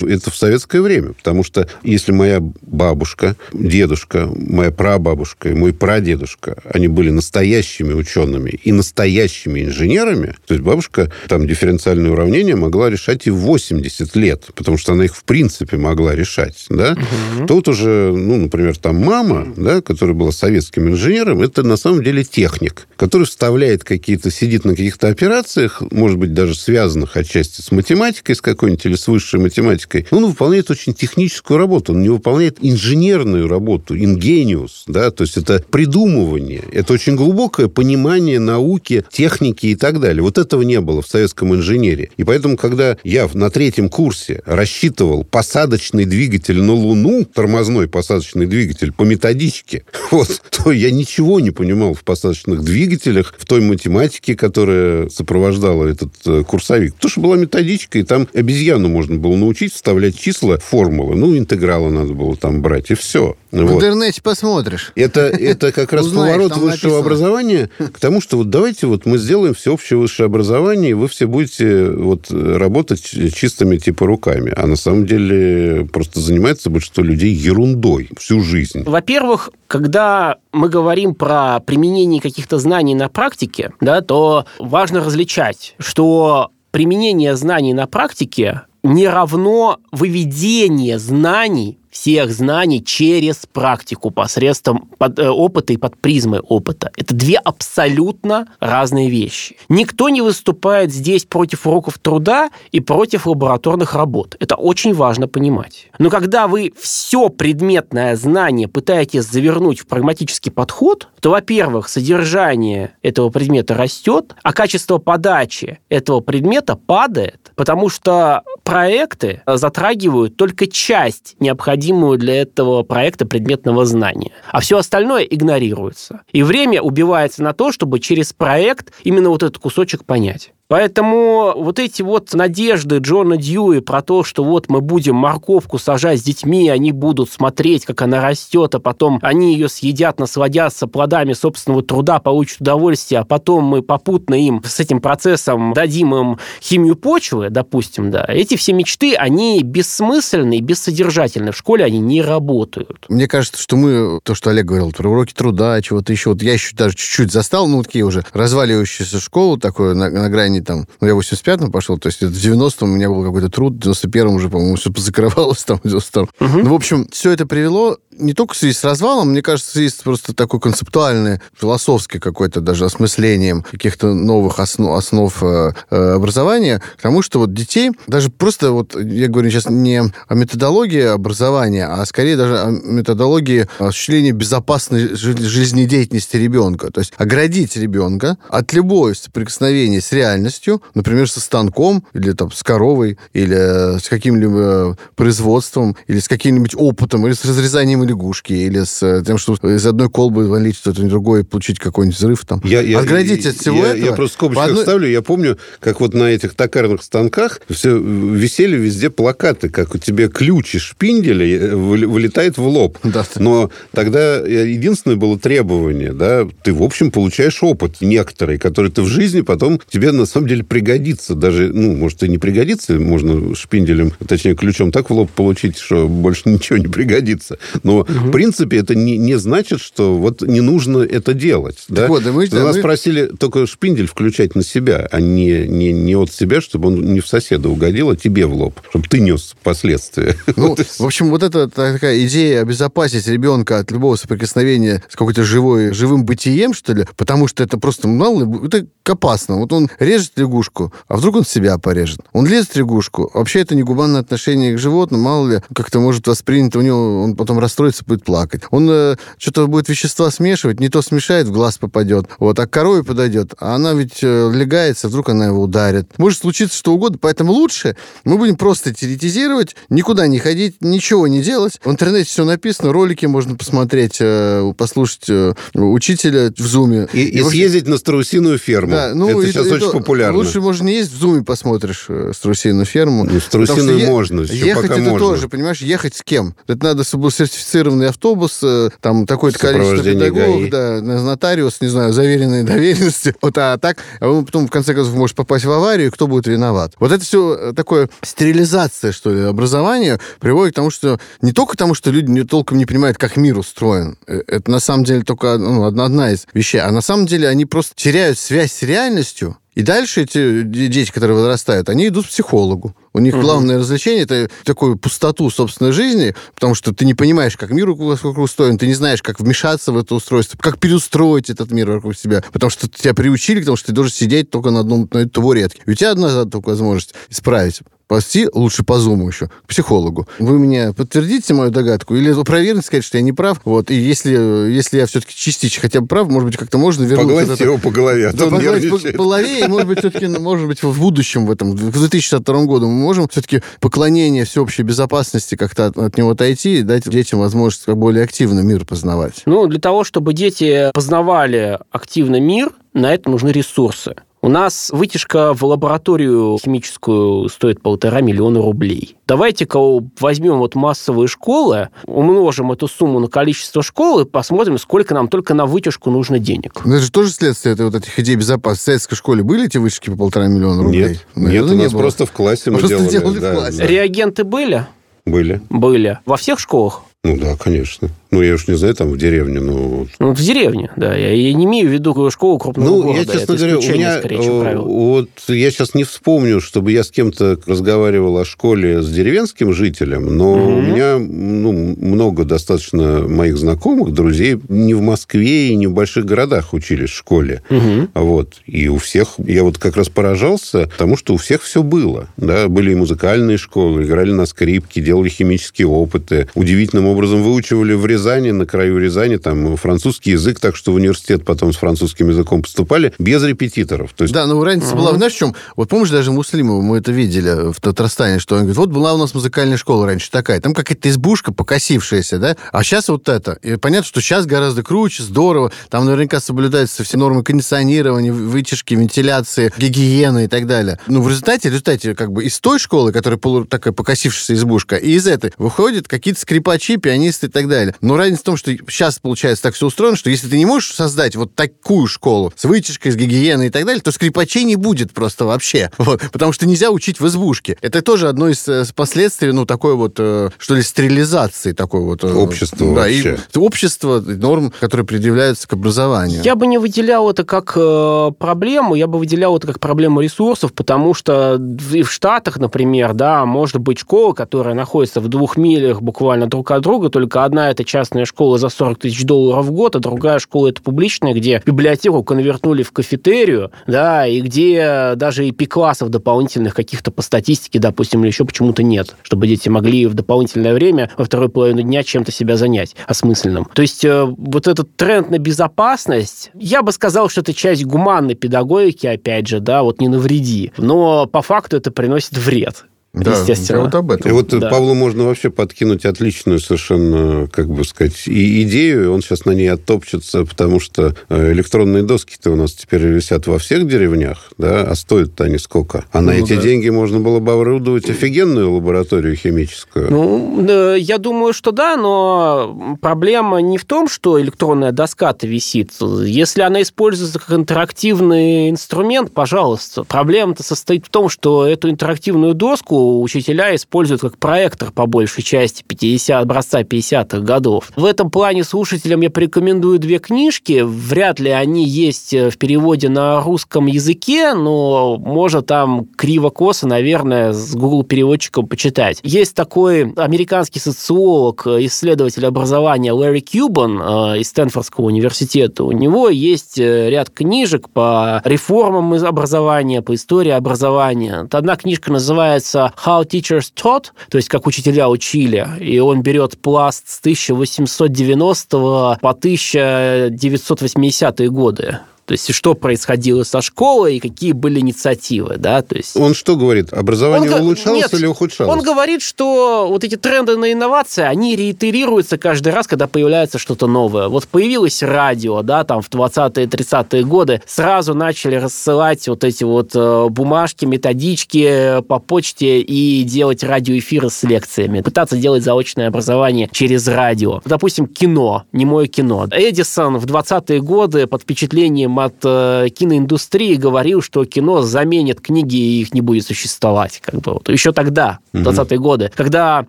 началось 0.01 0.15
это 0.19 0.31
в 0.31 0.35
советское 0.35 0.81
время. 0.81 1.13
Потому 1.13 1.43
что 1.43 1.67
если 1.83 2.11
моя 2.11 2.39
бабушка, 2.61 3.35
дедушка, 3.53 4.27
моя 4.27 4.71
прабабушка 4.71 5.49
и 5.49 5.53
мой 5.53 5.73
прадедушка, 5.73 6.57
они 6.65 6.87
были 6.87 7.09
настоящими 7.09 7.93
учеными 7.93 8.49
и 8.49 8.71
настоящими 8.71 9.65
инженерами, 9.65 10.35
то 10.45 10.53
есть 10.53 10.63
бабушка 10.63 11.11
там 11.27 11.47
дифференциальные 11.47 12.11
уравнения 12.11 12.55
могла 12.55 12.89
решать 12.89 13.27
и 13.27 13.31
в 13.31 13.37
80 13.37 14.15
лет, 14.15 14.45
потому 14.55 14.77
что 14.77 14.93
она 14.93 15.05
их 15.05 15.15
в 15.15 15.23
принципе 15.23 15.77
могла 15.77 16.15
решать, 16.15 16.65
да, 16.69 16.93
угу. 16.93 17.47
тут 17.47 17.67
уже, 17.67 18.11
ну, 18.15 18.37
например, 18.37 18.77
там 18.77 18.97
мама, 18.97 19.53
да, 19.55 19.81
которая 19.81 20.15
была 20.15 20.31
советским 20.31 20.89
инженером, 20.89 21.41
это 21.41 21.63
на 21.63 21.77
самом 21.77 22.03
деле 22.03 22.23
техник, 22.23 22.87
который 22.97 23.25
вставляет 23.25 23.83
какие-то, 23.83 24.31
сидит 24.31 24.65
на 24.65 24.71
каких-то 24.71 25.07
операциях, 25.07 25.81
может 25.91 26.17
быть, 26.17 26.33
даже 26.33 26.55
связанных 26.55 27.17
отчасти 27.17 27.61
с 27.61 27.71
математикой, 27.71 28.35
с 28.35 28.41
какой-нибудь 28.41 28.85
или 28.85 28.95
с 28.95 29.07
высшей 29.07 29.39
математикой. 29.85 30.05
Он 30.11 30.25
выполняет 30.25 30.69
очень 30.71 30.93
техническую 30.93 31.57
работу, 31.57 31.93
он 31.93 32.01
не 32.01 32.09
выполняет 32.09 32.57
инженерную 32.61 33.47
работу, 33.47 33.97
ингениус, 33.97 34.83
да, 34.87 35.11
то 35.11 35.23
есть 35.23 35.37
это 35.37 35.63
придумывание, 35.69 36.63
это 36.71 36.93
очень 36.93 37.15
глубокое 37.15 37.67
понимание 37.67 38.39
науки, 38.39 39.03
техники 39.11 39.67
и 39.67 39.75
так 39.75 39.99
далее. 39.99 40.21
Вот 40.21 40.37
этого 40.37 40.61
не 40.61 40.81
было 40.81 41.01
в 41.01 41.07
советском 41.07 41.53
инженере. 41.53 42.09
И 42.17 42.23
поэтому, 42.23 42.57
когда 42.57 42.97
я 43.03 43.29
на 43.33 43.49
третьем 43.49 43.89
курсе 43.89 44.41
рассчитывал 44.45 45.23
посадочный 45.23 46.05
двигатель 46.05 46.61
на 46.61 46.73
Луну, 46.73 47.25
тормозной 47.25 47.87
посадочный 47.87 48.45
двигатель 48.45 48.91
по 48.91 49.03
методичке, 49.03 49.83
вот, 50.11 50.41
то 50.51 50.71
я 50.71 50.91
ничего 50.91 51.39
не 51.39 51.51
понимал 51.51 51.93
в 51.93 52.03
посадочных 52.03 52.63
двигателях, 52.63 53.33
в 53.37 53.45
той 53.45 53.61
математике, 53.61 54.35
которая 54.35 55.09
сопровождала 55.09 55.87
этот 55.87 56.13
э, 56.25 56.43
курсовик. 56.43 56.95
Потому 56.95 57.09
что 57.09 57.21
была 57.21 57.35
методичка, 57.37 57.99
и 57.99 58.03
там 58.03 58.27
обезьяну 58.33 58.89
можно 58.89 59.17
было 59.17 59.35
научить 59.35 59.74
вставлять 59.75 60.17
числа, 60.17 60.57
формулы. 60.57 61.15
Ну, 61.15 61.37
интегралы 61.37 61.91
надо 61.91 62.13
было 62.13 62.35
там 62.35 62.61
брать, 62.61 62.91
и 62.91 62.95
все. 62.95 63.35
В 63.51 63.63
вот. 63.63 63.75
интернете 63.75 64.21
посмотришь. 64.21 64.91
Это, 64.95 65.21
это 65.21 65.71
как 65.71 65.93
раз 65.93 66.07
поворот 66.07 66.57
высшего 66.57 66.99
образования 66.99 67.69
к 67.77 67.99
тому, 67.99 68.21
что 68.21 68.37
вот 68.37 68.49
давайте 68.49 68.87
вот 68.87 69.05
мы 69.05 69.17
сделаем 69.17 69.53
всеобщее 69.53 69.99
высшее 69.99 70.25
образование, 70.25 70.91
и 70.91 70.93
вы 70.93 71.07
все 71.07 71.27
будете 71.27 71.89
вот 71.89 72.31
работать 72.31 73.03
чистыми 73.03 73.77
типа 73.77 74.05
руками. 74.05 74.53
А 74.55 74.65
на 74.67 74.75
самом 74.75 75.05
деле 75.05 75.85
просто 75.91 76.19
занимается 76.19 76.69
большинство 76.69 77.03
людей 77.03 77.33
ерундой 77.33 78.09
всю 78.17 78.41
жизнь. 78.41 78.83
Во-первых, 78.85 79.49
когда 79.67 80.37
мы 80.51 80.69
говорим 80.69 81.15
про 81.15 81.59
применение 81.59 82.21
каких-то 82.21 82.57
знаний 82.59 82.95
на 82.95 83.09
практике, 83.09 83.71
да, 83.81 84.01
то 84.01 84.45
важно 84.59 85.03
различать, 85.03 85.75
что 85.79 86.51
применение 86.71 87.35
знаний 87.35 87.73
на 87.73 87.87
практике 87.87 88.63
не 88.85 89.07
равно 89.07 89.79
выведение 89.91 90.99
знаний 90.99 91.79
всех 91.95 92.33
знаний 92.33 92.83
через 92.83 93.45
практику 93.45 94.11
посредством 94.11 94.89
под, 94.97 95.17
э, 95.17 95.29
опыта 95.29 95.71
и 95.71 95.77
под 95.77 95.97
призмой 95.97 96.41
опыта. 96.41 96.91
Это 96.97 97.15
две 97.15 97.37
абсолютно 97.37 98.47
разные 98.59 99.09
вещи. 99.09 99.55
Никто 99.69 100.09
не 100.09 100.21
выступает 100.21 100.93
здесь 100.93 101.23
против 101.23 101.65
уроков 101.65 101.97
труда 101.97 102.49
и 102.73 102.81
против 102.81 103.25
лабораторных 103.25 103.95
работ. 103.95 104.35
Это 104.41 104.55
очень 104.55 104.93
важно 104.93 105.29
понимать. 105.29 105.87
Но 105.97 106.09
когда 106.09 106.47
вы 106.47 106.73
все 106.77 107.29
предметное 107.29 108.17
знание 108.17 108.67
пытаетесь 108.67 109.23
завернуть 109.23 109.79
в 109.79 109.87
прагматический 109.87 110.51
подход, 110.51 111.07
то, 111.21 111.31
во-первых, 111.31 111.87
содержание 111.87 112.91
этого 113.03 113.29
предмета 113.29 113.73
растет, 113.73 114.35
а 114.43 114.51
качество 114.51 114.97
подачи 114.97 115.79
этого 115.87 116.19
предмета 116.19 116.75
падает, 116.75 117.53
потому 117.55 117.87
что 117.87 118.43
проекты 118.65 119.43
затрагивают 119.45 120.35
только 120.35 120.67
часть 120.67 121.35
необходимую 121.39 122.17
для 122.17 122.41
этого 122.41 122.83
проекта 122.83 123.25
предметного 123.25 123.85
знания. 123.85 124.31
А 124.51 124.59
все 124.59 124.79
остальное 124.79 125.23
игнорируется. 125.23 126.23
И 126.33 126.43
время 126.43 126.81
убивается 126.81 127.43
на 127.43 127.53
то, 127.53 127.71
чтобы 127.71 127.99
через 127.99 128.33
проект 128.33 128.91
именно 129.03 129.29
вот 129.29 129.43
этот 129.43 129.59
кусочек 129.59 130.03
понять. 130.03 130.51
Поэтому 130.67 131.53
вот 131.55 131.77
эти 131.77 132.01
вот 132.01 132.33
надежды 132.33 132.97
Джона 132.97 133.37
Дьюи 133.37 133.81
про 133.81 134.01
то, 134.01 134.23
что 134.23 134.43
вот 134.43 134.67
мы 134.67 134.81
будем 134.81 135.15
морковку 135.15 135.77
сажать 135.77 136.19
с 136.19 136.23
детьми, 136.23 136.69
они 136.69 136.91
будут 136.91 137.29
смотреть, 137.29 137.85
как 137.85 138.01
она 138.01 138.19
растет, 138.19 138.73
а 138.73 138.79
потом 138.79 139.19
они 139.21 139.53
ее 139.53 139.69
съедят, 139.69 140.19
насладятся 140.19 140.87
плодами 140.87 141.33
собственного 141.33 141.83
труда, 141.83 142.19
получат 142.19 142.61
удовольствие, 142.61 143.19
а 143.19 143.25
потом 143.25 143.65
мы 143.65 143.83
попутно 143.83 144.33
им 144.33 144.63
с 144.65 144.79
этим 144.79 145.01
процессом 145.01 145.73
дадим 145.73 146.15
им 146.15 146.39
химию 146.61 146.95
почвы, 146.95 147.51
допустим, 147.51 148.09
да, 148.09 148.25
эти 148.27 148.55
все 148.55 148.73
мечты, 148.73 149.13
они 149.13 149.61
бессмысленны 149.61 150.57
и 150.57 150.61
бессодержательны. 150.61 151.51
В 151.51 151.57
школе 151.57 151.85
они 151.85 151.99
не 151.99 152.23
работают. 152.23 153.05
Мне 153.07 153.27
кажется, 153.27 153.61
что 153.61 153.75
мы, 153.75 154.19
то, 154.23 154.33
что 154.33 154.49
Олег 154.49 154.65
говорил, 154.65 154.91
про 154.91 155.09
уроки 155.09 155.33
труда, 155.33 155.79
чего-то 155.83 156.11
еще, 156.11 156.29
вот 156.29 156.41
я 156.41 156.53
еще 156.53 156.75
даже 156.75 156.95
чуть-чуть 156.95 157.31
застал, 157.31 157.67
ну, 157.67 157.83
такие 157.83 158.03
уже 158.03 158.25
разваливающиеся 158.33 159.19
школу, 159.19 159.57
такое 159.57 159.93
на, 159.93 160.09
на 160.09 160.27
грани 160.29 160.54
там, 160.61 160.87
ну, 161.01 161.07
я 161.07 161.15
в 161.15 161.19
85-м 161.19 161.71
пошел, 161.71 161.97
то 161.97 162.07
есть 162.07 162.21
в 162.21 162.31
90-м 162.31 162.91
у 162.91 162.95
меня 162.95 163.09
был 163.09 163.23
какой-то 163.23 163.49
труд, 163.49 163.73
в 163.73 163.87
91-м 163.87 164.35
уже, 164.35 164.49
по-моему, 164.49 164.75
все 164.75 164.91
позакрывалось 164.91 165.63
там, 165.63 165.79
в 165.83 165.85
92-м. 165.85 166.29
Угу. 166.39 166.59
Ну, 166.59 166.69
в 166.69 166.73
общем, 166.73 167.07
все 167.11 167.31
это 167.31 167.45
привело 167.45 167.97
не 168.17 168.33
только 168.33 168.53
в 168.53 168.57
связи 168.57 168.73
с 168.73 168.83
развалом, 168.83 169.29
мне 169.29 169.41
кажется, 169.41 169.81
есть 169.81 170.03
просто 170.03 170.33
такое 170.33 170.59
концептуальное, 170.59 171.41
философское 171.59 172.19
какое-то 172.19 172.61
даже 172.61 172.85
осмыслением 172.85 173.63
каких-то 173.63 174.13
новых 174.13 174.59
основ, 174.59 174.97
основ 174.97 175.37
э, 175.43 175.73
э, 175.89 176.13
образования, 176.13 176.81
к 176.97 177.01
тому, 177.01 177.21
что 177.21 177.39
вот 177.39 177.53
детей, 177.53 177.91
даже 178.07 178.29
просто 178.29 178.71
вот, 178.71 178.95
я 178.95 179.27
говорю 179.27 179.49
сейчас 179.49 179.69
не 179.69 180.01
о 180.01 180.33
методологии 180.33 181.03
образования, 181.03 181.87
а 181.87 182.05
скорее 182.05 182.37
даже 182.37 182.59
о 182.59 182.69
методологии 182.69 183.67
осуществления 183.79 184.31
безопасной 184.31 185.15
жизнедеятельности 185.15 186.37
ребенка. 186.37 186.91
То 186.91 186.99
есть 186.99 187.13
оградить 187.17 187.75
ребенка 187.75 188.37
от 188.49 188.73
любого 188.73 189.13
соприкосновения 189.13 190.01
с 190.01 190.11
реальностью, 190.11 190.44
например, 190.93 191.29
со 191.29 191.39
станком, 191.39 192.03
или 192.13 192.31
там 192.31 192.51
с 192.51 192.63
коровой, 192.63 193.17
или 193.33 193.99
с 193.99 194.07
каким-либо 194.09 194.97
производством, 195.15 195.95
или 196.07 196.19
с 196.19 196.27
каким-нибудь 196.27 196.75
опытом, 196.75 197.25
или 197.25 197.33
с 197.33 197.45
разрезанием 197.45 198.03
лягушки, 198.03 198.53
или 198.53 198.83
с 198.83 199.01
э, 199.03 199.23
тем, 199.25 199.37
что 199.37 199.53
из 199.53 199.85
одной 199.85 200.09
колбы 200.09 200.47
валить 200.47 200.75
что-то 200.77 201.01
другое, 201.03 201.43
получить 201.43 201.79
какой-нибудь 201.79 202.17
взрыв 202.17 202.45
там. 202.45 202.61
Я, 202.63 202.81
я, 202.81 202.99
Отградить 202.99 203.45
от 203.45 203.55
всего 203.55 203.77
я, 203.77 203.93
этого. 203.93 204.05
Я 204.05 204.13
просто 204.13 204.35
скобочку 204.35 204.63
одной... 204.63 204.83
ставлю. 204.83 205.09
Я 205.09 205.21
помню, 205.21 205.57
как 205.79 205.99
вот 206.01 206.13
на 206.13 206.23
этих 206.23 206.55
токарных 206.55 207.03
станках 207.03 207.61
все 207.69 207.97
висели 207.97 208.75
везде 208.75 209.09
плакаты, 209.09 209.69
как 209.69 209.95
у 209.95 209.97
тебя 209.97 210.27
ключ 210.27 210.75
из 210.75 210.81
шпинделя 210.81 211.45
э, 211.45 211.75
вылетает 211.75 212.57
в 212.57 212.67
лоб. 212.67 212.97
Да. 213.03 213.25
Но 213.35 213.71
тогда 213.91 214.37
единственное 214.37 215.17
было 215.17 215.39
требование, 215.39 216.13
да, 216.13 216.47
ты, 216.63 216.73
в 216.73 216.83
общем, 216.83 217.11
получаешь 217.11 217.61
опыт 217.61 217.97
некоторый, 218.01 218.57
который 218.57 218.91
ты 218.91 219.01
в 219.01 219.07
жизни 219.07 219.41
потом 219.41 219.79
тебе 219.89 220.11
на 220.11 220.25
самом 220.35 220.47
деле 220.49 220.63
пригодится. 220.63 221.33
Даже, 221.33 221.71
ну, 221.73 221.95
может, 221.95 222.21
и 222.23 222.27
не 222.27 222.37
пригодится, 222.37 222.93
можно 222.99 223.55
шпинделем, 223.55 224.11
точнее, 224.27 224.55
ключом 224.55 224.91
так 224.91 225.09
в 225.09 225.13
лоб 225.13 225.31
получить, 225.31 225.77
что 225.77 226.07
больше 226.07 226.43
ничего 226.45 226.77
не 226.77 226.87
пригодится. 226.87 227.57
Но 227.83 227.99
угу. 227.99 228.11
в 228.11 228.31
принципе, 228.31 228.77
это 228.77 228.95
не, 228.95 229.17
не 229.17 229.37
значит, 229.37 229.79
что 229.79 230.17
вот 230.17 230.41
не 230.41 230.61
нужно 230.61 230.99
это 230.99 231.33
делать. 231.33 231.77
Так 231.87 231.95
да? 231.95 232.07
Вот, 232.07 232.25
и 232.27 232.31
мы, 232.31 232.47
Нас 232.47 232.75
мы... 232.75 232.81
просили 232.81 233.27
только 233.27 233.65
шпиндель 233.65 234.07
включать 234.07 234.55
на 234.55 234.63
себя, 234.63 235.07
а 235.09 235.21
не, 235.21 235.67
не, 235.67 235.93
не 235.93 236.15
от 236.15 236.31
себя, 236.31 236.59
чтобы 236.59 236.89
он 236.89 237.13
не 237.13 237.21
в 237.21 237.27
соседа 237.27 237.69
угодил, 237.69 238.09
а 238.09 238.15
тебе 238.15 238.45
в 238.45 238.53
лоб, 238.53 238.79
чтобы 238.89 239.07
ты 239.07 239.19
нес 239.19 239.55
последствия. 239.63 240.35
Ну, 240.57 240.75
в 240.75 241.05
общем, 241.05 241.29
вот 241.29 241.43
эта 241.43 241.69
такая 241.69 242.25
идея 242.25 242.61
обезопасить 242.61 243.27
ребенка 243.27 243.79
от 243.79 243.91
любого 243.91 244.15
соприкосновения 244.15 245.03
с 245.09 245.15
какой-то 245.15 245.43
живой, 245.43 245.93
живым 245.93 246.25
бытием, 246.25 246.73
что 246.73 246.93
ли, 246.93 247.05
потому 247.17 247.47
что 247.47 247.61
это 247.61 247.77
просто, 247.77 248.07
мало 248.07 248.43
ли, 248.43 248.67
это 248.67 248.87
опасно. 249.03 249.57
Вот 249.57 249.71
он 249.73 249.89
режет 249.99 250.24
лягушку, 250.35 250.93
а 251.07 251.17
вдруг 251.17 251.35
он 251.35 251.45
себя 251.45 251.77
порежет. 251.77 252.19
Он 252.33 252.45
лезет 252.45 252.71
в 252.71 252.75
лягушку. 252.77 253.29
Вообще 253.33 253.61
это 253.61 253.75
не 253.75 253.83
гуманное 253.83 254.21
отношение 254.21 254.75
к 254.75 254.79
животному, 254.79 255.23
мало 255.23 255.49
ли, 255.49 255.61
как-то 255.73 255.99
может 255.99 256.27
воспринято 256.27 256.79
у 256.79 256.81
него, 256.81 257.23
он 257.23 257.35
потом 257.35 257.59
расстроится, 257.59 258.03
будет 258.05 258.23
плакать. 258.23 258.63
Он 258.71 258.87
э, 258.89 259.15
что-то 259.37 259.67
будет 259.67 259.89
вещества 259.89 260.31
смешивать, 260.31 260.79
не 260.79 260.89
то 260.89 261.01
смешает, 261.01 261.47
в 261.47 261.51
глаз 261.51 261.77
попадет. 261.77 262.27
Вот, 262.39 262.59
а 262.59 262.67
к 262.67 262.69
корове 262.69 263.03
подойдет, 263.03 263.53
а 263.59 263.75
она 263.75 263.93
ведь 263.93 264.19
э, 264.23 264.51
легается, 264.53 265.07
вдруг 265.07 265.29
она 265.29 265.47
его 265.47 265.61
ударит. 265.61 266.17
Может 266.17 266.39
случиться 266.39 266.77
что 266.77 266.93
угодно, 266.93 267.17
поэтому 267.21 267.51
лучше 267.51 267.95
мы 268.23 268.37
будем 268.37 268.55
просто 268.55 268.93
теоретизировать, 268.93 269.75
никуда 269.89 270.27
не 270.27 270.39
ходить, 270.39 270.77
ничего 270.81 271.27
не 271.27 271.41
делать. 271.41 271.79
В 271.83 271.91
интернете 271.91 272.29
все 272.29 272.45
написано, 272.45 272.91
ролики 272.91 273.25
можно 273.25 273.55
посмотреть, 273.55 274.17
э, 274.19 274.73
послушать 274.77 275.29
э, 275.29 275.53
учителя 275.73 276.51
в 276.55 276.61
зуме. 276.61 277.07
И, 277.13 277.23
и, 277.23 277.39
и 277.39 277.43
съездить 277.43 277.87
на 277.87 277.97
страусиную 277.97 278.57
ферму. 278.57 278.91
Да, 278.91 279.13
ну, 279.13 279.29
это 279.29 279.39
и, 279.41 279.51
сейчас 279.51 279.67
и, 279.67 279.71
очень 279.71 279.87
то, 279.87 279.91
популярно. 279.91 280.14
Лучше, 280.31 280.61
можно, 280.61 280.85
не 280.85 280.95
есть, 280.95 281.11
в 281.11 281.17
зуме 281.17 281.43
посмотришь 281.43 282.05
э, 282.09 282.31
страусиную 282.35 282.85
ферму. 282.85 283.25
Ну, 283.25 283.39
страусиную 283.39 284.07
можно, 284.07 284.41
еще 284.41 284.67
Ехать 284.67 284.83
пока 284.83 284.93
это 284.95 285.09
можно. 285.09 285.27
тоже, 285.27 285.49
понимаешь, 285.49 285.81
ехать 285.81 286.15
с 286.15 286.23
кем? 286.23 286.55
Это 286.67 286.83
надо, 286.83 287.03
чтобы 287.03 287.23
был 287.23 287.31
сертифицированный 287.31 288.09
автобус, 288.09 288.59
э, 288.63 288.89
там 289.01 289.25
такое-то 289.25 289.59
количество 289.59 290.03
педагогов, 290.03 290.59
ГАИ. 290.61 290.69
да, 290.69 291.01
нотариус, 291.01 291.81
не 291.81 291.87
знаю, 291.87 292.13
заверенные 292.13 292.63
доверенности. 292.65 293.35
Вот, 293.41 293.57
а 293.57 293.77
так, 293.77 293.97
а 294.19 294.27
вы 294.27 294.45
потом, 294.45 294.67
в 294.67 294.71
конце 294.71 294.93
концов, 294.93 295.13
можешь 295.15 295.35
попасть 295.35 295.65
в 295.65 295.71
аварию, 295.71 296.11
кто 296.11 296.27
будет 296.27 296.47
виноват? 296.47 296.93
Вот 296.99 297.11
это 297.11 297.23
все 297.23 297.55
э, 297.55 297.73
такое 297.73 298.09
стерилизация, 298.21 299.11
что 299.11 299.31
ли, 299.31 299.41
образования 299.41 300.19
приводит 300.39 300.73
к 300.73 300.75
тому, 300.75 300.89
что 300.89 301.19
не 301.41 301.51
только 301.51 301.77
тому, 301.77 301.93
что 301.93 302.11
люди 302.11 302.29
не, 302.29 302.43
толком 302.43 302.77
не 302.77 302.85
понимают, 302.85 303.17
как 303.17 303.37
мир 303.37 303.57
устроен. 303.57 304.17
Это 304.27 304.71
на 304.71 304.79
самом 304.79 305.03
деле 305.03 305.23
только 305.23 305.57
ну, 305.57 305.85
одна, 305.85 306.05
одна 306.05 306.31
из 306.31 306.47
вещей. 306.53 306.79
А 306.81 306.91
на 306.91 307.01
самом 307.01 307.25
деле 307.25 307.47
они 307.47 307.65
просто 307.65 307.93
теряют 307.95 308.39
связь 308.39 308.71
с 308.73 308.81
реальностью, 308.83 309.57
и 309.75 309.81
дальше 309.81 310.23
эти 310.23 310.63
дети, 310.63 311.11
которые 311.11 311.37
возрастают, 311.37 311.89
они 311.89 312.07
идут 312.07 312.25
к 312.25 312.29
психологу. 312.29 312.95
У 313.13 313.19
них 313.19 313.35
угу. 313.35 313.43
главное 313.43 313.77
развлечение 313.77 314.23
это 314.23 314.49
такую 314.63 314.97
пустоту 314.97 315.49
собственной 315.49 315.91
жизни, 315.91 316.33
потому 316.53 316.75
что 316.75 316.93
ты 316.93 317.05
не 317.05 317.13
понимаешь, 317.13 317.57
как 317.57 317.71
мир 317.71 317.91
вокруг 317.91 318.37
устроен, 318.37 318.77
ты 318.77 318.87
не 318.87 318.93
знаешь, 318.93 319.21
как 319.21 319.39
вмешаться 319.39 319.91
в 319.91 319.97
это 319.97 320.15
устройство, 320.15 320.57
как 320.57 320.79
переустроить 320.79 321.49
этот 321.49 321.71
мир 321.71 321.91
вокруг 321.91 322.15
себя, 322.15 322.43
потому 322.51 322.69
что 322.69 322.89
тебя 322.89 323.13
приучили 323.13 323.61
к 323.61 323.65
тому, 323.65 323.77
что 323.77 323.87
ты 323.87 323.93
должен 323.93 324.13
сидеть 324.13 324.49
только 324.49 324.71
на 324.71 324.79
одном 324.79 325.09
на 325.11 325.27
табуретке. 325.29 325.81
И 325.85 325.91
у 325.91 325.93
тебя 325.93 326.11
одна 326.11 326.45
только 326.45 326.69
возможность 326.69 327.13
исправить 327.29 327.81
пойти 328.07 328.47
лучше 328.53 328.83
по 328.83 328.99
зуму 328.99 329.27
еще, 329.27 329.47
к 329.47 329.67
психологу. 329.67 330.27
Вы 330.39 330.59
мне 330.59 330.93
подтвердите 330.93 331.53
мою 331.53 331.71
догадку 331.71 332.15
или 332.15 332.33
проверите, 332.43 332.85
сказать, 332.85 333.03
что 333.03 333.17
я 333.17 333.23
не 333.23 333.33
прав? 333.33 333.59
Вот, 333.65 333.89
и 333.91 333.95
если, 333.95 334.33
если 334.71 334.97
я 334.97 335.05
все-таки 335.05 335.33
частично 335.35 335.81
хотя 335.81 336.01
бы 336.01 336.07
прав, 336.07 336.29
может 336.29 336.49
быть, 336.49 336.57
как-то 336.57 336.77
можно 336.77 337.03
вернуть... 337.03 337.27
Погладить 337.27 337.53
это... 337.53 337.63
его 337.63 337.77
по 337.77 337.91
голове, 337.91 338.29
а 338.29 338.33
да, 338.33 338.45
по, 338.45 338.51
по 338.51 339.23
голове, 339.23 339.61
и, 339.61 339.67
может 339.67 339.87
быть, 339.87 339.99
все-таки, 339.99 340.27
может 340.27 340.67
быть, 340.67 340.83
в 340.83 340.99
будущем, 340.99 341.45
в 341.45 341.51
этом, 341.51 341.71
в 341.71 341.91
2062 341.91 342.65
году 342.65 342.87
мы 342.87 342.93
можем 342.93 343.27
все-таки 343.27 343.61
поклонение 343.79 344.45
всеобщей 344.45 344.83
безопасности 344.83 345.55
как-то 345.55 345.87
от, 345.87 345.97
от 345.97 346.17
него 346.17 346.31
отойти 346.31 346.79
и 346.79 346.81
дать 346.81 347.09
детям 347.09 347.39
возможность 347.39 347.87
более 347.87 348.23
активно 348.23 348.59
мир 348.61 348.85
познавать. 348.85 349.41
Ну, 349.45 349.67
для 349.67 349.79
того, 349.79 350.03
чтобы 350.03 350.33
дети 350.33 350.91
познавали 350.93 351.79
активно 351.91 352.39
мир, 352.39 352.71
на 352.93 353.13
это 353.13 353.29
нужны 353.29 353.49
ресурсы. 353.49 354.15
У 354.45 354.47
нас 354.47 354.91
вытяжка 354.93 355.55
в 355.55 355.63
лабораторию 355.63 356.59
химическую 356.63 357.49
стоит 357.49 357.81
полтора 357.81 358.21
миллиона 358.21 358.61
рублей. 358.61 359.15
Давайте-ка 359.25 359.79
возьмем 360.19 360.59
вот 360.59 360.75
массовые 360.75 361.27
школы, 361.27 361.89
умножим 362.05 362.71
эту 362.71 362.87
сумму 362.87 363.19
на 363.19 363.27
количество 363.27 363.81
школ 363.81 364.19
и 364.19 364.25
посмотрим, 364.25 364.77
сколько 364.77 365.15
нам 365.15 365.29
только 365.29 365.55
на 365.55 365.65
вытяжку 365.65 366.11
нужно 366.11 366.37
денег. 366.37 366.85
Но 366.85 366.93
это 366.93 367.05
же 367.05 367.11
тоже 367.11 367.31
следствие 367.31 367.73
этой 367.73 367.87
вот 367.87 367.95
этих 367.95 368.19
идей 368.19 368.35
безопасности. 368.35 368.83
В 368.83 368.85
советской 368.85 369.15
школе 369.15 369.41
были 369.41 369.65
эти 369.65 369.79
вытяжки 369.79 370.11
по 370.11 370.17
полтора 370.17 370.45
миллиона 370.45 370.83
рублей? 370.83 371.07
Нет, 371.07 371.25
Наверное, 371.33 371.69
нет, 371.71 371.79
у 371.79 371.83
нас 371.83 371.93
не 371.93 371.99
просто 371.99 372.25
в 372.27 372.31
классе 372.31 372.69
мы 372.69 372.77
просто 372.77 372.97
делали. 372.97 373.09
делали 373.09 373.39
да, 373.39 373.51
в 373.51 373.55
классе. 373.55 373.77
Да. 373.79 373.87
Реагенты 373.87 374.43
были? 374.43 374.85
Были. 375.25 375.59
Были. 375.71 376.19
Во 376.27 376.37
всех 376.37 376.59
школах? 376.59 377.01
Ну 377.23 377.35
да, 377.39 377.57
конечно. 377.57 378.09
Ну, 378.35 378.41
я 378.41 378.55
уж 378.55 378.67
не 378.67 378.75
знаю, 378.75 378.93
там 378.95 379.11
в 379.11 379.17
деревне, 379.17 379.61
но... 379.61 380.07
Ну, 380.19 380.33
в 380.33 380.41
деревне, 380.41 380.91
да. 380.97 381.15
Я, 381.15 381.31
я 381.31 381.53
не 381.53 381.63
имею 381.63 381.87
в 381.87 381.93
виду 381.93 382.29
школу 382.29 382.59
крупного 382.59 382.89
ну, 382.89 383.01
города. 383.01 383.19
я, 383.19 383.25
честно 383.25 383.53
Это 383.53 383.57
говоря, 383.57 383.77
у 383.77 383.81
меня... 383.81 384.19
скорее, 384.19 384.43
чем 384.43 384.59
правило. 384.59 384.85
Вот 384.85 385.29
я 385.47 385.71
сейчас 385.71 385.93
не 385.93 386.03
вспомню, 386.03 386.59
чтобы 386.59 386.91
я 386.91 387.05
с 387.05 387.11
кем-то 387.11 387.57
разговаривал 387.65 388.37
о 388.37 388.43
школе 388.43 389.01
с 389.01 389.09
деревенским 389.09 389.71
жителем, 389.71 390.35
но 390.35 390.51
угу. 390.51 390.79
у 390.79 390.81
меня 390.81 391.17
ну, 391.17 391.71
много 391.71 392.43
достаточно 392.43 393.25
моих 393.25 393.57
знакомых, 393.57 394.11
друзей 394.11 394.59
не 394.67 394.93
в 394.93 395.01
Москве 395.01 395.69
и 395.69 395.75
не 395.75 395.87
в 395.87 395.93
больших 395.93 396.25
городах 396.25 396.73
учились 396.73 397.11
в 397.11 397.15
школе. 397.15 397.61
Угу. 397.69 398.09
Вот. 398.15 398.55
И 398.65 398.89
у 398.89 398.97
всех... 398.97 399.35
Я 399.37 399.63
вот 399.63 399.77
как 399.77 399.95
раз 399.95 400.09
поражался 400.09 400.89
тому, 400.97 401.15
что 401.15 401.35
у 401.35 401.37
всех 401.37 401.63
все 401.63 401.83
было. 401.83 402.27
Да? 402.35 402.67
Были 402.67 402.91
и 402.91 402.95
музыкальные 402.95 403.57
школы, 403.57 404.03
играли 404.03 404.33
на 404.33 404.45
скрипке, 404.45 404.99
делали 404.99 405.29
химические 405.29 405.87
опыты, 405.87 406.49
удивительным 406.53 407.07
образом 407.07 407.41
выучивали 407.43 407.93
врезать 407.93 408.24
Рязани, 408.25 408.49
на 408.49 408.65
краю 408.65 408.97
Рязани, 408.97 409.37
там 409.37 409.77
французский 409.77 410.31
язык, 410.31 410.59
так 410.59 410.75
что 410.75 410.91
в 410.91 410.95
университет 410.95 411.45
потом 411.45 411.71
с 411.71 411.75
французским 411.77 412.29
языком 412.29 412.63
поступали 412.63 413.13
без 413.19 413.43
репетиторов. 413.43 414.13
То 414.13 414.23
есть... 414.23 414.33
Да, 414.33 414.47
но 414.47 414.63
разница 414.63 414.93
uh-huh. 414.93 414.97
была, 414.97 415.13
знаешь, 415.13 415.33
в 415.33 415.37
чем? 415.37 415.55
Вот 415.75 415.89
помнишь, 415.89 416.09
даже 416.09 416.31
Муслимова, 416.31 416.81
мы 416.81 416.97
это 416.97 417.11
видели 417.11 417.71
в 417.71 417.79
Татарстане, 417.79 418.39
что 418.39 418.55
он 418.55 418.61
говорит, 418.61 418.77
вот 418.77 418.89
была 418.89 419.13
у 419.13 419.17
нас 419.17 419.35
музыкальная 419.35 419.77
школа 419.77 420.07
раньше 420.07 420.31
такая, 420.31 420.59
там 420.59 420.73
какая-то 420.73 421.07
избушка 421.07 421.53
покосившаяся, 421.53 422.39
да, 422.39 422.57
а 422.71 422.83
сейчас 422.83 423.09
вот 423.09 423.29
это. 423.29 423.59
И 423.61 423.75
понятно, 423.75 424.07
что 424.07 424.21
сейчас 424.21 424.47
гораздо 424.47 424.81
круче, 424.81 425.21
здорово, 425.21 425.71
там 425.91 426.05
наверняка 426.05 426.39
соблюдаются 426.39 427.03
все 427.03 427.17
нормы 427.17 427.43
кондиционирования, 427.43 428.33
вытяжки, 428.33 428.95
вентиляции, 428.95 429.71
гигиены 429.77 430.45
и 430.45 430.47
так 430.47 430.65
далее. 430.65 430.97
Ну, 431.05 431.21
в 431.21 431.29
результате, 431.29 431.69
в 431.69 431.73
результате, 431.73 432.15
как 432.15 432.31
бы 432.31 432.43
из 432.43 432.59
той 432.59 432.79
школы, 432.79 433.11
которая 433.11 433.37
полу, 433.37 433.65
такая 433.65 433.93
покосившаяся 433.93 434.55
избушка, 434.55 434.95
и 434.95 435.11
из 435.11 435.27
этой 435.27 435.53
выходят 435.59 436.07
какие-то 436.07 436.41
скрипачи, 436.41 436.97
пианисты 436.97 437.45
и 437.45 437.49
так 437.51 437.67
далее. 437.67 437.93
Но 438.01 438.14
разница 438.17 438.41
в 438.41 438.45
том, 438.45 438.57
что 438.57 438.71
сейчас, 438.71 439.19
получается, 439.19 439.63
так 439.63 439.75
все 439.75 439.87
устроено, 439.87 440.15
что 440.15 440.29
если 440.29 440.47
ты 440.47 440.57
не 440.57 440.65
можешь 440.65 440.93
создать 440.93 441.35
вот 441.35 441.55
такую 441.55 442.07
школу 442.07 442.53
с 442.55 442.65
вытяжкой, 442.65 443.11
с 443.11 443.15
гигиеной 443.15 443.67
и 443.67 443.69
так 443.69 443.85
далее, 443.85 444.01
то 444.01 444.11
скрипачей 444.11 444.63
не 444.63 444.75
будет 444.75 445.13
просто 445.13 445.45
вообще. 445.45 445.89
Вот. 446.05 446.21
Потому 446.31 446.51
что 446.51 446.67
нельзя 446.67 446.91
учить 446.91 447.19
в 447.19 447.25
избушке. 447.25 447.77
Это 447.81 448.03
тоже 448.03 448.27
одно 448.27 448.47
из 448.47 448.67
э, 448.67 448.83
последствий, 448.95 449.51
ну, 449.51 449.65
такой 449.65 449.95
вот, 449.95 450.17
э, 450.19 450.49
что 450.59 450.75
ли, 450.75 450.83
стерилизации 450.83 451.71
такой 451.71 452.01
вот. 452.01 452.23
Э, 452.23 452.31
общество 452.31 452.87
да, 452.93 453.01
вообще. 453.01 453.39
И 453.53 453.57
общество, 453.57 454.19
норм, 454.19 454.71
которые 454.79 455.07
предъявляются 455.07 455.67
к 455.67 455.73
образованию. 455.73 456.43
Я 456.43 456.55
бы 456.55 456.67
не 456.67 456.77
выделял 456.77 457.29
это 457.29 457.43
как 457.43 457.73
э, 457.75 458.31
проблему, 458.37 458.93
я 458.95 459.07
бы 459.07 459.17
выделял 459.17 459.57
это 459.57 459.65
как 459.67 459.79
проблему 459.79 460.21
ресурсов, 460.21 460.73
потому 460.73 461.13
что 461.13 461.59
и 461.91 462.03
в 462.03 462.11
Штатах, 462.11 462.57
например, 462.57 463.13
да, 463.13 463.45
может 463.45 463.77
быть 463.77 463.99
школа, 463.99 464.33
которая 464.33 464.75
находится 464.75 465.21
в 465.21 465.27
двух 465.27 465.57
милях 465.57 466.01
буквально 466.01 466.47
друг 466.47 466.71
от 466.71 466.81
друга, 466.81 467.09
только 467.09 467.43
одна 467.43 467.71
это 467.71 467.83
частная 467.95 468.25
школа 468.25 468.57
за 468.57 468.67
40 468.67 468.99
тысяч 468.99 469.23
долларов 469.23 469.67
в 469.67 469.71
год, 469.71 469.95
а 469.95 469.99
другая 469.99 470.39
школа 470.39 470.67
это 470.67 470.81
публичная, 470.81 471.33
где 471.33 471.61
библиотеку 471.65 472.23
конвертнули 472.23 472.83
в 472.83 472.91
кафетерию, 472.91 473.71
да, 473.87 474.27
и 474.27 474.41
где 474.41 475.13
даже 475.15 475.47
и 475.47 475.51
пи-классов 475.53 476.09
дополнительных 476.09 476.75
каких-то 476.75 477.11
по 477.11 477.21
статистике, 477.21 477.79
допустим, 477.79 478.19
или 478.19 478.27
еще 478.27 478.43
почему-то 478.43 478.83
нет, 478.83 479.15
чтобы 479.21 479.47
дети 479.47 479.69
могли 479.69 480.07
в 480.07 480.13
дополнительное 480.13 480.73
время 480.73 481.09
во 481.15 481.23
второй 481.23 481.47
половину 481.47 481.83
дня 481.83 482.03
чем-то 482.03 482.33
себя 482.33 482.57
занять 482.57 482.97
осмысленным. 483.07 483.69
То 483.73 483.81
есть 483.81 484.03
э, 484.03 484.25
вот 484.25 484.67
этот 484.67 484.93
тренд 484.97 485.29
на 485.29 485.39
безопасность, 485.39 486.51
я 486.53 486.81
бы 486.81 486.91
сказал, 486.91 487.29
что 487.29 487.39
это 487.39 487.53
часть 487.53 487.85
гуманной 487.85 488.35
педагогики, 488.35 489.07
опять 489.07 489.47
же, 489.47 489.61
да, 489.61 489.83
вот 489.83 490.01
не 490.01 490.09
навреди. 490.09 490.73
Но 490.75 491.27
по 491.27 491.41
факту 491.41 491.77
это 491.77 491.91
приносит 491.91 492.37
вред. 492.37 492.83
Да, 493.15 493.39
естественно. 493.39 493.81
вот 493.83 493.95
об 493.95 494.11
этом. 494.11 494.29
И 494.29 494.33
вот 494.33 494.47
да. 494.49 494.69
Павлу 494.69 494.93
можно 494.93 495.23
вообще 495.23 495.49
подкинуть 495.49 496.05
отличную 496.05 496.59
совершенно, 496.59 497.47
как 497.47 497.69
бы 497.69 497.83
сказать, 497.85 498.27
и 498.27 498.63
идею, 498.63 499.13
он 499.13 499.21
сейчас 499.21 499.45
на 499.45 499.51
ней 499.51 499.67
оттопчется, 499.67 500.45
потому 500.45 500.79
что 500.79 501.15
э, 501.29 501.51
электронные 501.53 502.03
доски-то 502.03 502.51
у 502.51 502.55
нас 502.55 502.73
теперь 502.73 503.01
висят 503.05 503.47
во 503.47 503.59
всех 503.59 503.87
деревнях, 503.87 504.51
да, 504.57 504.81
а 504.81 504.95
стоят-то 504.95 505.45
они 505.45 505.57
сколько? 505.57 506.05
А 506.11 506.21
ну, 506.21 506.27
на 506.27 506.31
эти 506.31 506.55
да. 506.55 506.61
деньги 506.61 506.89
можно 506.89 507.19
было 507.19 507.39
бы 507.39 507.53
оборудовать 507.53 508.09
офигенную 508.09 508.71
лабораторию 508.71 509.35
химическую. 509.35 510.11
Ну, 510.11 510.95
я 510.95 511.17
думаю, 511.17 511.53
что 511.53 511.71
да, 511.71 511.95
но 511.97 512.97
проблема 513.01 513.61
не 513.61 513.77
в 513.77 513.85
том, 513.85 514.07
что 514.09 514.41
электронная 514.41 514.91
доска-то 514.91 515.47
висит. 515.47 515.91
Если 516.01 516.61
она 516.61 516.81
используется 516.81 517.39
как 517.39 517.57
интерактивный 517.57 518.69
инструмент, 518.69 519.31
пожалуйста. 519.31 520.03
Проблема-то 520.03 520.63
состоит 520.63 521.05
в 521.05 521.09
том, 521.09 521.29
что 521.29 521.65
эту 521.65 521.89
интерактивную 521.89 522.53
доску 522.53 523.04
учителя 523.21 523.75
используют 523.75 524.21
как 524.21 524.37
проектор 524.37 524.91
по 524.91 525.05
большей 525.05 525.43
части 525.43 525.83
50, 525.87 526.41
образца 526.41 526.81
50-х 526.81 527.39
годов. 527.39 527.91
В 527.95 528.05
этом 528.05 528.29
плане 528.29 528.63
слушателям 528.63 529.21
я 529.21 529.29
порекомендую 529.29 529.99
две 529.99 530.19
книжки. 530.19 530.81
Вряд 530.83 531.39
ли 531.39 531.49
они 531.49 531.85
есть 531.85 532.33
э, 532.33 532.49
в 532.49 532.57
переводе 532.57 533.09
на 533.09 533.41
русском 533.41 533.87
языке, 533.87 534.53
но 534.53 535.17
можно 535.17 535.61
там 535.61 536.05
криво-косо, 536.15 536.87
наверное, 536.87 537.53
с 537.53 537.75
Google 537.75 538.03
переводчиком 538.03 538.67
почитать. 538.67 539.19
Есть 539.23 539.55
такой 539.55 540.13
американский 540.13 540.79
социолог, 540.79 541.67
исследователь 541.67 542.45
образования 542.45 543.11
Лэри 543.11 543.39
Кьюбан 543.39 544.01
э, 544.01 544.39
из 544.39 544.49
Стэнфордского 544.49 545.05
университета. 545.05 545.83
У 545.83 545.91
него 545.91 546.29
есть 546.29 546.79
э, 546.79 547.09
ряд 547.09 547.29
книжек 547.29 547.89
по 547.89 548.41
реформам 548.45 549.13
образования, 549.13 550.01
по 550.01 550.15
истории 550.15 550.51
образования. 550.51 551.47
Одна 551.51 551.75
книжка 551.75 552.11
называется 552.11 552.93
How 553.03 553.23
Teachers 553.23 553.71
Taught, 553.75 554.11
то 554.29 554.37
есть 554.37 554.47
как 554.49 554.67
учителя 554.67 555.09
учили, 555.09 555.67
и 555.79 555.97
он 555.99 556.21
берет 556.21 556.59
пласт 556.59 557.07
с 557.07 557.19
1890 557.19 559.19
по 559.21 559.29
1980 559.29 561.51
годы. 561.51 561.99
То 562.25 562.31
есть, 562.31 562.53
что 562.53 562.73
происходило 562.73 563.43
со 563.43 563.61
школой 563.61 564.17
и 564.17 564.19
какие 564.19 564.51
были 564.51 564.79
инициативы, 564.79 565.57
да, 565.57 565.83
то 565.83 565.95
есть... 565.95 566.17
Он 566.17 566.33
что 566.33 566.55
говорит? 566.55 566.91
Образование 566.91 567.51
он, 567.51 567.61
улучшалось 567.61 568.01
нет, 568.01 568.13
или 568.15 568.25
ухудшалось? 568.25 568.75
Он 568.75 568.81
говорит, 568.83 569.21
что 569.21 569.87
вот 569.87 570.03
эти 570.03 570.15
тренды 570.15 570.57
на 570.57 570.73
инновации, 570.73 571.23
они 571.23 571.55
реитерируются 571.55 572.39
каждый 572.39 572.73
раз, 572.73 572.87
когда 572.87 573.07
появляется 573.07 573.59
что-то 573.59 573.85
новое. 573.85 574.27
Вот 574.27 574.47
появилось 574.47 575.03
радио, 575.03 575.61
да, 575.61 575.83
там 575.83 576.01
в 576.01 576.09
20-е, 576.09 576.65
30-е 576.65 577.23
годы, 577.25 577.61
сразу 577.67 578.15
начали 578.15 578.55
рассылать 578.55 579.27
вот 579.27 579.43
эти 579.43 579.63
вот 579.63 579.91
э, 579.93 580.27
бумажки, 580.29 580.85
методички 580.85 582.01
по 582.07 582.17
почте 582.17 582.79
и 582.81 583.23
делать 583.23 583.63
радиоэфиры 583.63 584.31
с 584.31 584.41
лекциями, 584.41 585.01
пытаться 585.01 585.37
делать 585.37 585.63
заочное 585.63 586.07
образование 586.07 586.69
через 586.71 587.07
радио. 587.07 587.61
Допустим, 587.65 588.07
кино, 588.07 588.63
немое 588.71 589.05
кино. 589.05 589.47
Эдисон 589.51 590.17
в 590.17 590.25
20-е 590.25 590.81
годы 590.81 591.27
под 591.27 591.43
впечатлением 591.43 592.14
от 592.19 592.35
э, 592.43 592.87
киноиндустрии 592.89 593.75
говорил, 593.75 594.21
что 594.21 594.45
кино 594.45 594.81
заменит 594.81 595.41
книги 595.41 595.75
и 595.75 596.01
их 596.01 596.13
не 596.13 596.21
будет 596.21 596.45
существовать. 596.45 597.21
Как 597.23 597.41
бы. 597.41 597.53
Вот. 597.53 597.69
Еще 597.69 597.91
тогда, 597.91 598.39
в 598.53 598.57
20-е 598.57 598.99
годы, 598.99 599.31
когда 599.35 599.85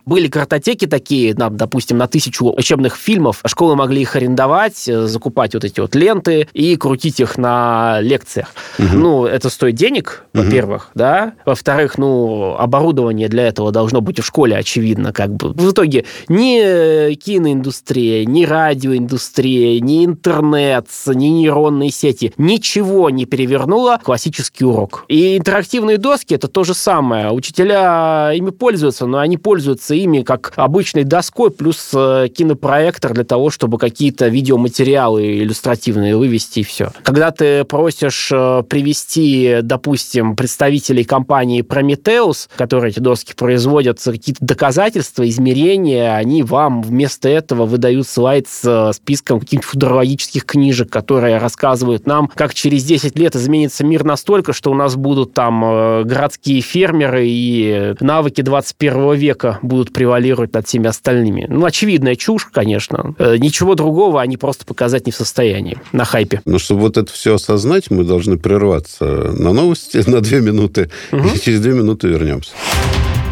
были 0.07 0.29
картотеки 0.29 0.87
такие, 0.87 1.35
на, 1.35 1.51
допустим, 1.51 1.99
на 1.99 2.07
тысячу 2.07 2.51
учебных 2.51 2.97
фильмов, 2.97 3.41
школы 3.47 3.77
могли 3.77 4.03
их 4.03 4.17
арендовать, 4.17 4.89
э, 4.89 5.07
закупать 5.07 5.55
вот 5.55 5.65
эти 5.65 5.81
вот 5.81 5.95
ленты 5.95 6.49
и 6.53 6.77
крутить 6.77 7.21
их 7.21 7.39
на 7.39 8.01
лекциях. 8.01 8.55
Угу. 8.79 8.89
Ну, 8.97 9.27
это 9.27 9.51
стоит 9.51 9.75
денег, 9.75 10.25
во-первых, 10.33 10.91
да. 10.95 11.35
Во-вторых, 11.45 11.99
ну, 11.99 12.57
оборудование 12.59 13.29
для 13.29 13.47
этого 13.47 13.73
должно 13.73 14.01
быть 14.01 14.19
в 14.21 14.25
школе, 14.25 14.57
очевидно, 14.57 15.13
как 15.13 15.35
бы. 15.35 15.53
В 15.53 15.73
итоге 15.73 16.05
ни 16.29 17.15
киноиндустрия, 17.15 18.25
ни 18.25 18.45
радиоиндустрия, 18.45 19.81
ни 19.81 20.05
интернет, 20.05 20.87
ни 21.07 21.27
нейронные 21.27 21.91
сети 21.91 22.16
сети 22.17 22.33
ничего 22.39 23.11
не 23.11 23.27
перевернуло 23.27 23.99
классический 24.03 24.65
урок. 24.65 25.05
И 25.09 25.37
интерактивные 25.39 25.99
доски 25.99 26.35
это 26.35 26.49
то 26.49 26.65
же 26.65 26.75
самое. 26.75 27.31
Учителя 27.31 28.33
ими 28.35 28.51
пользуются, 28.51 29.07
но 29.07 29.19
они 29.19 29.37
пользуются 29.37 29.95
ими 29.95 30.23
как 30.23 30.53
обычной 30.57 31.05
доской 31.05 31.51
плюс 31.51 31.91
э, 31.95 32.29
кинопроектор 32.35 33.13
для 33.13 33.25
того, 33.25 33.51
чтобы 33.51 33.79
какие-то 33.79 34.29
видеоматериалы 34.29 35.39
иллюстративные 35.39 36.17
вывести 36.17 36.61
и 36.61 36.63
все. 36.63 36.93
Когда 37.03 37.31
ты 37.31 37.65
просишь 37.65 38.31
э, 38.33 38.63
привести, 38.69 39.59
допустим, 39.63 40.37
представителей 40.37 41.05
компании 41.05 41.63
Prometheus, 41.63 42.49
которые 42.57 42.91
эти 42.91 43.01
доски 43.01 43.35
производят, 43.35 44.01
какие-то 44.03 44.45
доказательства, 44.45 45.29
измерения, 45.29 46.15
они 46.15 46.43
вам 46.43 46.83
вместо 46.83 47.29
этого 47.29 47.67
выдают 47.67 48.07
слайд 48.07 48.47
с 48.49 48.63
э, 48.65 48.93
списком 48.93 49.41
каких-то 49.41 49.67
футурологических 49.67 50.45
книжек, 50.45 50.91
которые 50.91 51.39
рассказывают 51.39 52.06
рассказывают 52.07 52.17
нам, 52.17 52.29
как 52.29 52.55
через 52.55 52.85
10 52.85 53.19
лет 53.19 53.37
изменится 53.37 53.85
мир 53.85 54.05
настолько, 54.05 54.53
что 54.53 54.71
у 54.71 54.75
нас 54.75 54.97
будут 54.97 55.35
там 55.35 55.65
э, 55.65 56.05
городские 56.05 56.61
фермеры 56.61 57.27
и 57.27 57.95
навыки 58.01 58.43
21 58.43 59.15
века 59.15 59.59
будут 59.63 59.93
превалировать 59.93 60.55
над 60.55 60.67
всеми 60.67 60.87
остальными. 60.89 61.47
Ну, 61.49 61.65
очевидная 61.65 62.17
чушь, 62.17 62.47
конечно. 62.53 63.15
Э, 63.19 63.37
ничего 63.39 63.75
другого 63.75 64.21
они 64.21 64.37
просто 64.37 64.65
показать 64.65 65.07
не 65.07 65.13
в 65.13 65.17
состоянии 65.17 65.79
на 65.93 66.05
хайпе. 66.05 66.41
Но 66.45 66.59
чтобы 66.59 66.83
вот 66.83 66.97
это 66.97 67.13
все 67.13 67.35
осознать, 67.35 67.91
мы 67.91 68.05
должны 68.05 68.39
прерваться 68.39 69.05
на 69.05 69.53
новости 69.53 70.03
на 70.07 70.21
две 70.21 70.41
минуты. 70.41 70.91
Угу. 71.13 71.29
И 71.35 71.41
через 71.41 71.61
две 71.61 71.73
минуты 71.73 72.09
вернемся. 72.09 72.53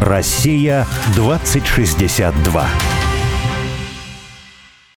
Россия 0.01 0.85
2062. 1.15 2.67